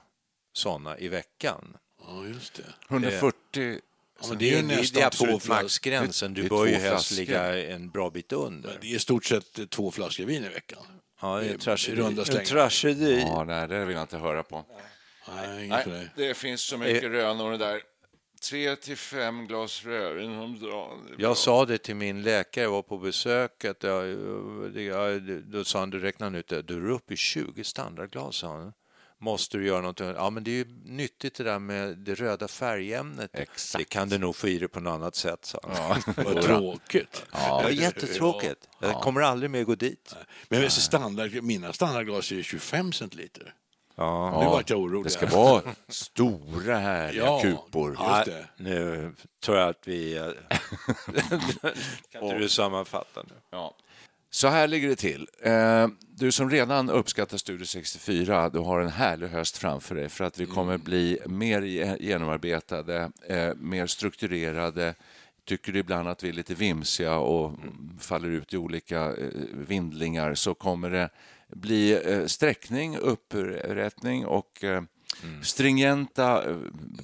sådana 0.54 0.98
i 0.98 1.08
veckan. 1.08 1.78
Ja, 2.08 2.26
just 2.26 2.54
det. 2.54 2.64
140 2.90 3.80
Ja, 4.22 4.28
men 4.30 4.38
det 4.38 4.46
är 4.54 4.56
ju 4.56 4.62
det, 4.62 4.68
det 4.68 4.76
nästan 4.82 5.04
är 5.04 5.10
två 5.10 5.26
absolut 5.36 5.48
maxgränsen. 5.48 6.34
Du 6.34 6.50
bör 6.50 6.66
ju 6.66 6.76
helst 6.76 7.12
ligga 7.12 7.68
en 7.74 7.90
bra 7.90 8.10
bit 8.10 8.34
under. 8.34 8.78
Det 8.82 8.88
är 8.88 8.96
i 8.96 9.00
stort 9.00 9.26
sett 9.26 9.60
eh, 9.60 9.66
två 9.66 9.92
flaskor 9.92 10.26
vin 10.26 10.44
i 10.46 10.50
veckan. 10.50 10.80
Ja, 11.22 11.40
det 11.40 11.50
är 11.50 11.58
tragedi. 11.58 11.96
runda 12.02 12.24
En 12.24 12.46
tragedi. 12.46 13.20
Ja, 13.22 13.44
nej, 13.44 13.68
det 13.68 13.86
vill 13.86 13.96
jag 13.96 14.04
inte 14.04 14.18
höra 14.18 14.44
på. 14.44 14.66
Nej, 15.36 15.68
Nej, 15.68 15.86
dig. 15.86 16.10
det 16.16 16.34
finns 16.34 16.62
så 16.62 16.78
mycket 16.78 17.04
rönor 17.04 17.58
där. 17.58 17.82
Tre 18.50 18.76
till 18.76 18.98
fem 18.98 19.48
glas 19.48 19.84
rödvin 19.86 20.32
om 20.32 20.60
dagen. 20.60 21.16
Jag 21.18 21.38
sa 21.38 21.66
det 21.66 21.78
till 21.78 21.96
min 21.96 22.22
läkare, 22.22 22.64
jag 22.64 22.72
var 22.72 22.82
på 22.82 22.98
besök, 22.98 23.66
att 23.66 23.84
jag, 23.84 24.06
det- 24.74 24.82
jag, 24.84 25.22
då 25.44 25.64
sa 25.64 25.80
han, 25.80 25.90
du 25.90 26.00
räknar 26.00 26.36
ut 26.36 26.48
det, 26.48 26.62
du 26.62 26.74
är 26.76 26.90
uppe 26.92 27.14
i 27.14 27.18
20 27.18 27.64
standardglas, 27.64 28.36
sa 28.36 28.48
han. 28.58 28.74
Måste 29.20 29.58
du 29.58 29.68
göra 29.68 29.82
något? 29.82 30.00
Ja, 30.00 30.30
men 30.30 30.44
det 30.44 30.52
är 30.52 30.56
ju 30.56 30.66
nyttigt 30.86 31.36
det 31.36 31.44
där 31.44 31.60
med 31.60 31.98
det 31.98 32.16
röda 32.16 32.48
färgämnet. 32.48 33.30
Exakt. 33.34 33.78
Det 33.80 33.90
kan 33.90 34.10
du 34.10 34.18
nog 34.18 34.36
få 34.36 34.48
i 34.48 34.60
det 34.60 34.68
på 34.68 34.80
något 34.80 34.92
annat 34.94 35.16
sätt, 35.16 35.46
sa 35.46 35.60
han. 35.64 36.02
Vad 36.26 36.42
tråkigt. 36.42 37.26
Det 37.32 37.38
var 37.50 37.70
jättetråkigt. 37.70 38.70
Jag 38.80 39.02
kommer 39.02 39.22
aldrig 39.22 39.52
mer 39.52 39.64
gå 39.64 39.76
dit. 39.76 40.16
Men 40.50 40.62
vet 40.62 40.76
du, 40.76 40.82
standard, 40.82 41.44
mina 41.44 41.74
standardglas 41.74 42.32
är 42.32 42.36
ju 42.36 42.44
25 42.44 42.92
centiliter. 42.92 43.54
Ja. 43.96 44.40
Nu 44.42 44.46
vart 44.46 44.70
jag 44.70 44.80
orolig. 44.80 45.04
Det 45.04 45.10
ska 45.10 45.26
vara 45.28 45.62
stora 45.88 46.78
härliga 46.78 47.26
Ja. 47.26 47.42
kupor. 47.42 47.96
Ja. 48.00 48.26
Nu 48.58 49.14
tror 49.44 49.58
jag 49.58 49.70
att 49.70 49.88
vi... 49.88 50.18
eh, 50.18 50.28
kan 52.12 52.24
inte 52.24 52.38
du 52.38 52.50
sammanfatta 52.50 53.24
nu? 53.24 53.34
Ja. 53.50 53.76
Så 54.30 54.48
här 54.48 54.68
ligger 54.68 54.88
det 54.90 54.96
till. 54.96 55.28
Eh, 55.42 55.88
Du 56.20 56.32
som 56.32 56.50
redan 56.50 56.90
uppskattar 56.90 57.38
Studio 57.38 57.66
64, 57.66 58.50
du 58.50 58.60
har 58.60 58.80
en 58.80 58.90
härlig 58.90 59.28
höst 59.28 59.58
framför 59.58 59.96
dig 59.96 60.10
för 60.10 60.24
att 60.24 60.40
vi 60.40 60.46
kommer 60.46 60.78
bli 60.78 61.20
mer 61.26 61.62
ge- 61.62 61.98
genomarbetade, 62.00 63.12
eh, 63.30 63.50
mer 63.56 63.88
strukturerade. 63.88 64.96
Tycker 65.46 65.72
du 65.72 65.80
ibland 65.80 66.08
att 66.10 66.24
vi 66.24 66.30
är 66.30 66.34
lite 66.34 66.56
vimsiga 66.56 67.16
och 67.18 67.52
faller 68.00 68.30
ut 68.30 68.54
i 68.54 68.58
olika 68.58 69.02
eh, 69.06 69.14
vindlingar 69.54 70.34
så 70.36 70.54
kommer 70.54 70.90
det 70.90 71.10
bli 71.48 72.00
sträckning, 72.28 72.98
upprättning 72.98 74.26
och 74.26 74.64
eh, 74.64 74.82
stringenta, 75.44 76.44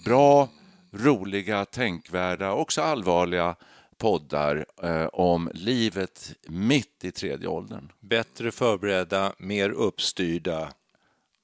bra, 0.06 0.50
roliga, 0.92 1.66
tänkvärda, 1.66 2.52
också 2.54 2.82
allvarliga 2.82 3.56
poddar 4.04 4.66
eh, 4.84 5.06
om 5.06 5.50
livet 5.54 6.36
mitt 6.48 7.06
i 7.06 7.12
tredje 7.12 7.48
åldern. 7.48 7.92
Bättre 8.00 8.52
förberedda, 8.52 9.34
mer 9.38 9.70
uppstyrda. 9.70 10.74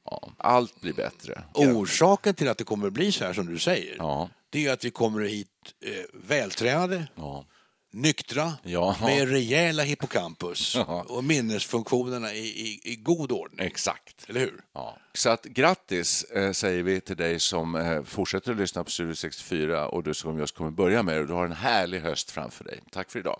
Ja, 0.06 0.32
allt 0.38 0.82
blir 0.82 0.93
bättre. 0.93 1.43
Orsaken 1.54 2.34
till 2.34 2.50
att 2.50 2.58
det 2.58 2.63
kommer 2.63 2.88
att 2.88 2.93
bli 2.93 3.12
så 3.12 3.26
här 3.26 3.34
som 3.34 3.45
du 3.45 3.60
säger, 3.60 3.95
Ja, 3.98 4.30
det 4.50 4.65
är 4.65 4.74
att 4.74 4.86
vi 4.86 4.91
kommer 4.91 5.22
hit 5.22 5.48
eh, 5.86 5.91
vältränade, 6.13 7.08
ja, 7.15 7.45
nyktra, 7.91 8.54
Ja. 8.63 8.95
med 9.02 9.30
rejäla 9.30 9.84
hippocampus 9.84 10.75
Ja. 10.75 11.06
och 11.10 11.23
minnesfunktionerna 11.23 12.34
i, 12.34 12.38
i, 12.47 12.80
i 12.84 12.95
god 12.95 13.32
ordning. 13.32 13.67
exakt. 13.67 14.25
Eller 14.30 14.39
hur? 14.39 14.62
Ja. 14.73 14.97
Så 15.13 15.30
att 15.30 15.43
grattis 15.43 16.23
eh, 16.23 16.52
säger 16.52 16.84
vi 16.84 17.02
till 17.02 17.17
dig 17.17 17.39
som 17.39 17.75
eh, 17.75 18.04
fortsätter 18.04 18.52
att 18.52 18.58
lyssna 18.58 18.84
på 18.84 18.91
Studio 18.91 19.15
64 19.15 19.88
och 19.88 20.04
du 20.04 20.13
som 20.13 20.39
just 20.39 20.56
kommer 20.56 20.71
börja 20.71 21.04
med 21.04 21.15
det. 21.15 21.25
Du 21.28 21.34
har 21.34 21.45
en 21.45 21.52
härlig 21.52 21.99
höst 22.02 22.32
framför 22.32 22.63
dig. 22.63 22.80
Tack 22.91 23.12
för 23.12 23.19
idag. 23.19 23.39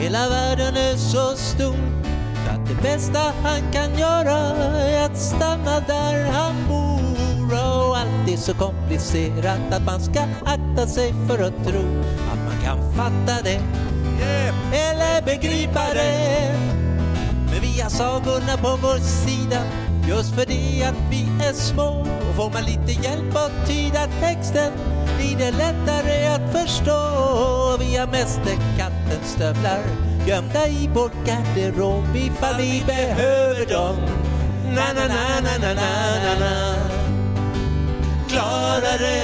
hela 0.00 0.28
världen 0.28 0.76
är 0.76 0.96
så 0.96 1.36
stor 1.36 1.76
så 2.44 2.50
att 2.50 2.68
det 2.68 2.82
bästa 2.82 3.18
han 3.42 3.72
kan 3.72 3.98
göra 3.98 4.38
är 4.78 5.04
att 5.06 5.18
stanna 5.18 5.80
där 5.80 6.30
han 6.32 6.54
bor. 6.68 6.90
Och 7.52 7.96
allt 7.96 8.28
är 8.28 8.36
så 8.36 8.54
komplicerat 8.54 9.72
att 9.72 9.84
man 9.84 10.00
ska 10.00 10.20
akta 10.44 10.86
sig 10.86 11.14
för 11.28 11.38
att 11.38 11.64
tro 11.64 12.02
att 12.32 12.38
man 12.46 12.60
kan 12.64 12.92
fatta 12.92 13.42
det 13.42 13.60
eller 14.72 15.22
begripa 15.24 15.94
det. 15.94 16.54
Men 17.50 17.60
vi 17.60 17.80
har 17.80 17.90
sagorna 17.90 18.56
på 18.62 18.78
vår 18.82 18.98
sida 18.98 19.62
Just 20.08 20.34
för 20.34 20.46
det 20.46 20.84
att 20.84 21.10
vi 21.10 21.46
är 21.48 21.52
små. 21.52 22.06
Och 22.28 22.36
får 22.36 22.50
man 22.50 22.62
lite 22.62 23.02
hjälp 23.02 23.36
att 23.36 23.68
tyda 23.68 24.06
texten 24.20 24.72
blir 25.20 25.36
det 25.36 25.50
lättare 25.50 26.26
att 26.26 26.52
förstå. 26.52 27.00
Vi 27.78 27.96
har 27.96 28.06
mästerkattens 28.06 29.32
stövlar 29.34 29.80
Gömda 30.26 30.66
i 30.68 30.90
vår 30.94 31.10
garderob. 31.26 32.16
Ifall 32.16 32.56
vi 32.56 32.82
behöver 32.86 33.66
dem. 33.66 33.96
Na 34.74 34.92
na 34.94 35.06
na 35.08 35.40
na 35.42 35.58
na 35.58 35.74
na 35.74 35.90
na 36.24 36.34
na. 36.40 36.74
Klarare. 38.28 39.20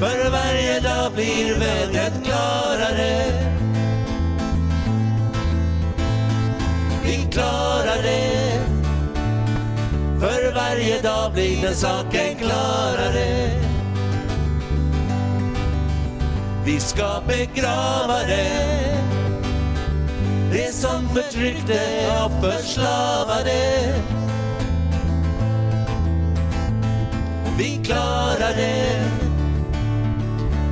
För 0.00 0.30
varje 0.30 0.80
dag 0.80 1.12
blir 1.12 1.58
vädret 1.58 2.24
klarare. 2.24 3.32
Vi 7.04 7.28
klarar 7.32 8.02
det 8.02 8.60
För 10.20 11.02
dag 11.02 11.32
blir 11.32 11.62
den 11.62 11.74
saken 11.74 12.36
klarare. 12.38 13.69
Vi 16.70 16.80
ska 16.80 17.22
begrava 17.26 18.18
det. 18.26 19.02
Det 20.52 20.72
som 20.72 21.08
förtryckte 21.08 21.80
och 22.24 22.44
förslavade. 22.44 23.94
Vi 27.58 27.84
klarar 27.84 28.56
det. 28.56 29.04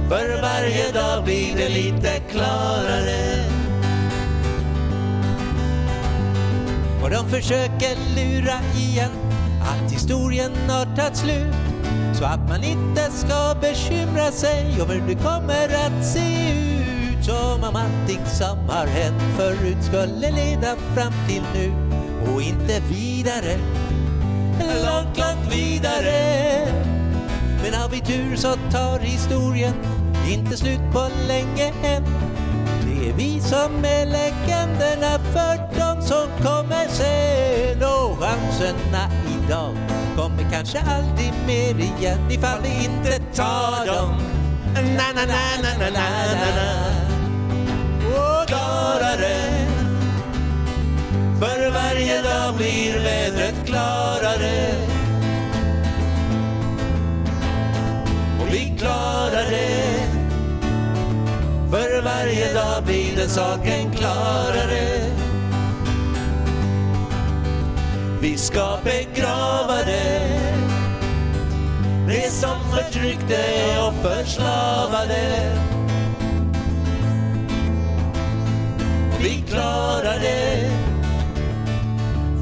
För 0.09 0.43
varje 0.43 0.93
dag 0.93 1.25
blir 1.25 1.57
det 1.57 1.69
lite 1.69 2.21
klarare. 2.31 3.45
Och 7.03 7.11
de 7.11 7.31
försöker 7.31 7.97
lura 8.17 8.61
igen 8.77 9.11
att 9.61 9.93
historien 9.93 10.53
har 10.69 10.97
tagit 10.97 11.17
slut. 11.17 11.68
Så 12.19 12.25
att 12.25 12.49
man 12.49 12.65
inte 12.65 13.11
ska 13.11 13.55
bekymra 13.61 14.33
sig 14.33 14.83
om 14.83 14.91
hur 14.91 15.03
det 15.09 15.15
kommer 15.15 15.65
att 15.65 16.05
se 16.05 16.53
ut. 16.53 17.25
Som 17.25 17.65
om 17.65 17.77
allting 17.77 18.27
som 18.27 18.59
har 18.69 18.87
hänt 18.87 19.23
förut 19.37 19.77
skulle 19.81 20.31
leda 20.31 20.77
fram 20.95 21.13
till 21.29 21.43
nu 21.55 21.73
och 22.33 22.43
inte 22.43 22.81
vidare. 22.81 23.59
Långt, 24.61 25.19
långt 25.19 25.55
vidare. 25.55 26.67
Men 27.63 27.75
har 27.75 27.89
vi 27.89 28.01
tur 28.01 28.37
så 28.37 28.55
tar 28.73 28.99
historien 28.99 29.75
inte 30.31 30.57
slut 30.57 30.93
på 30.93 31.09
länge 31.29 31.73
än. 31.83 32.05
Det 32.85 33.09
är 33.09 33.13
vi 33.13 33.41
som 33.41 33.85
är 33.85 34.07
legenderna 34.07 35.19
för 35.33 35.79
de 35.79 36.03
som 36.03 36.27
kommer 36.47 36.89
sen. 36.89 37.83
Och 37.83 38.19
chanserna 38.19 39.11
idag 39.45 39.98
kommer 40.19 40.51
kanske 40.53 40.79
aldrig 40.79 41.33
mer 41.47 41.85
igen 41.85 42.31
ifall 42.31 42.63
vi 42.63 42.85
inte 42.85 43.19
tar 43.35 43.87
dem. 43.87 44.15
Na, 44.75 45.13
na, 45.15 45.25
na, 45.27 45.41
na, 45.63 45.71
na, 45.79 45.89
na, 45.89 46.01
na, 46.35 46.51
na. 46.57 46.99
Och. 48.07 48.49
För 51.41 51.71
varje 51.71 52.23
dag 52.23 52.55
blir 52.57 52.99
vädret 52.99 53.67
klarare. 53.67 54.75
Och 58.41 58.55
vi 58.55 58.75
klarar 58.79 59.51
det. 59.51 60.09
För 61.71 62.03
varje 62.03 62.53
dag 62.55 62.85
blir 62.85 63.17
den 63.17 63.29
saken 63.29 63.93
klarare. 63.93 65.08
Vi 68.31 68.37
ska 68.37 68.79
begrava 68.85 69.77
det. 69.87 70.29
Det 72.09 72.31
som 72.31 72.57
förtryckte 72.75 73.45
och 73.87 73.95
förslavade. 73.95 75.53
Vi 79.21 79.45
klarar 79.49 80.19
det. 80.21 80.71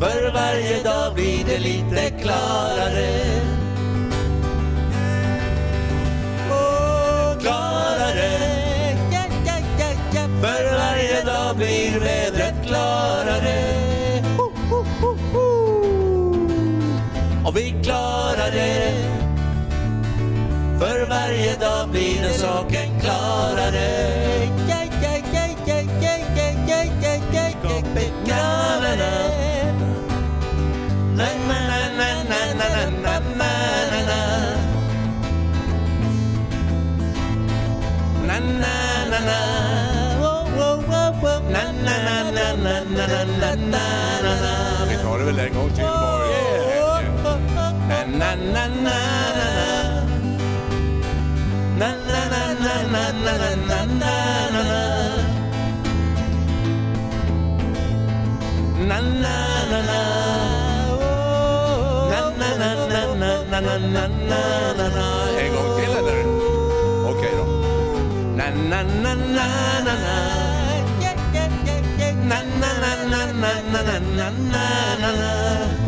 För 0.00 0.32
varje 0.32 0.82
dag 0.82 1.14
blir 1.14 1.44
det 1.46 1.58
lite 1.58 2.10
klarare. 2.22 3.20
Och 6.50 7.40
klarare. 7.40 8.56
För 10.40 10.76
varje 10.76 11.24
dag 11.24 11.56
blir 11.56 12.00
vädret 12.00 12.35
klarar 17.86 18.52
För 20.78 21.08
varje 21.08 21.56
dag 21.56 21.88
blir 21.88 22.22
den 22.22 22.32
saken 22.32 23.00
klarare 23.00 24.16
Vi 44.88 44.96
tar 45.02 45.18
det 45.18 45.24
väl 45.24 45.38
en 45.38 45.54
gång 45.54 45.70
till. 45.70 45.85
Na, 48.18 48.34
na, 48.34 48.64
na, 48.68 48.96
na, 49.36 49.36
na, 49.36 49.46
na. 49.56 49.68
Na, 51.80 51.88
na, 52.08 52.20
na, 52.32 52.42
na, 52.62 52.72
na, 52.92 53.04
na, 53.12 53.32
na, 53.32 53.58
na, 53.68 53.80
na, 53.90 54.62
na. 54.68 54.80
Na, 58.88 58.98
na, 59.22 59.36
na, 59.70 59.78
na. 59.88 60.00
Oh. 60.92 62.08
Na, 62.12 62.20
na, 62.40 62.48
na, 62.60 62.70
na, 62.92 63.00
na, 63.20 63.30
na, 63.50 63.60
na, 63.60 63.76
na, 63.78 64.04
na, 64.30 64.42
na, 64.78 64.86
na. 64.96 65.06
En 65.40 65.48
gång 65.54 65.70
till 65.76 65.92
eller? 66.00 66.20
Okej 67.10 67.32
då. 67.38 67.44
Na, 68.38 68.46
na, 68.70 68.80
na, 68.82 69.12
na, 69.14 69.46
na, 69.86 69.94
na. 70.04 70.16
Na, 72.30 72.38
na, 72.60 72.70
na, 72.82 72.92
na, 73.12 73.20
na, 73.42 73.52
na, 73.72 73.98
na, 74.16 74.30
na, 74.40 74.56
na, 75.00 75.85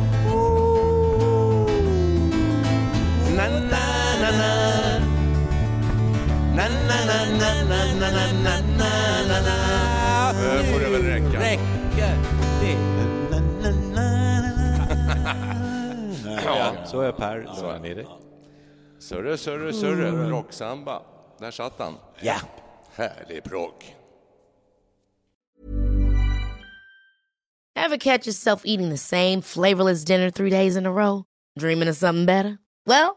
Nu 3.38 3.44
får 10.64 10.80
det 10.80 10.90
väl 10.90 11.02
räcka. 11.02 11.40
Räcker 11.40 12.16
det? 12.60 12.76
Na, 12.96 13.04
na, 13.30 13.40
na, 13.62 13.70
na, 13.94 15.34
na. 16.24 16.42
Ja, 16.44 16.74
så 16.86 17.00
är 17.00 17.12
Per. 17.12 17.38
Lugna 17.38 17.78
ner 17.78 17.94
dig. 17.94 18.06
Surre, 18.98 19.38
surre, 19.38 19.72
surre. 19.72 20.10
Rocksamba. 20.10 21.02
Där 21.40 21.50
satt 21.50 21.78
han. 21.78 21.94
Ja. 22.20 22.36
Härlig 22.94 23.44
progg. 23.44 23.96
Ever 27.76 27.96
catch 27.96 28.26
yourself 28.26 28.60
eating 28.64 28.90
the 28.90 28.98
same 28.98 29.42
flavorless 29.42 30.04
dinner 30.04 30.30
three 30.30 30.50
days 30.50 30.76
in 30.76 30.86
a 30.86 30.90
row? 30.90 31.24
Dreaming 31.60 31.88
of 31.88 31.96
something 31.96 32.26
better? 32.26 32.58
Well, 32.86 33.16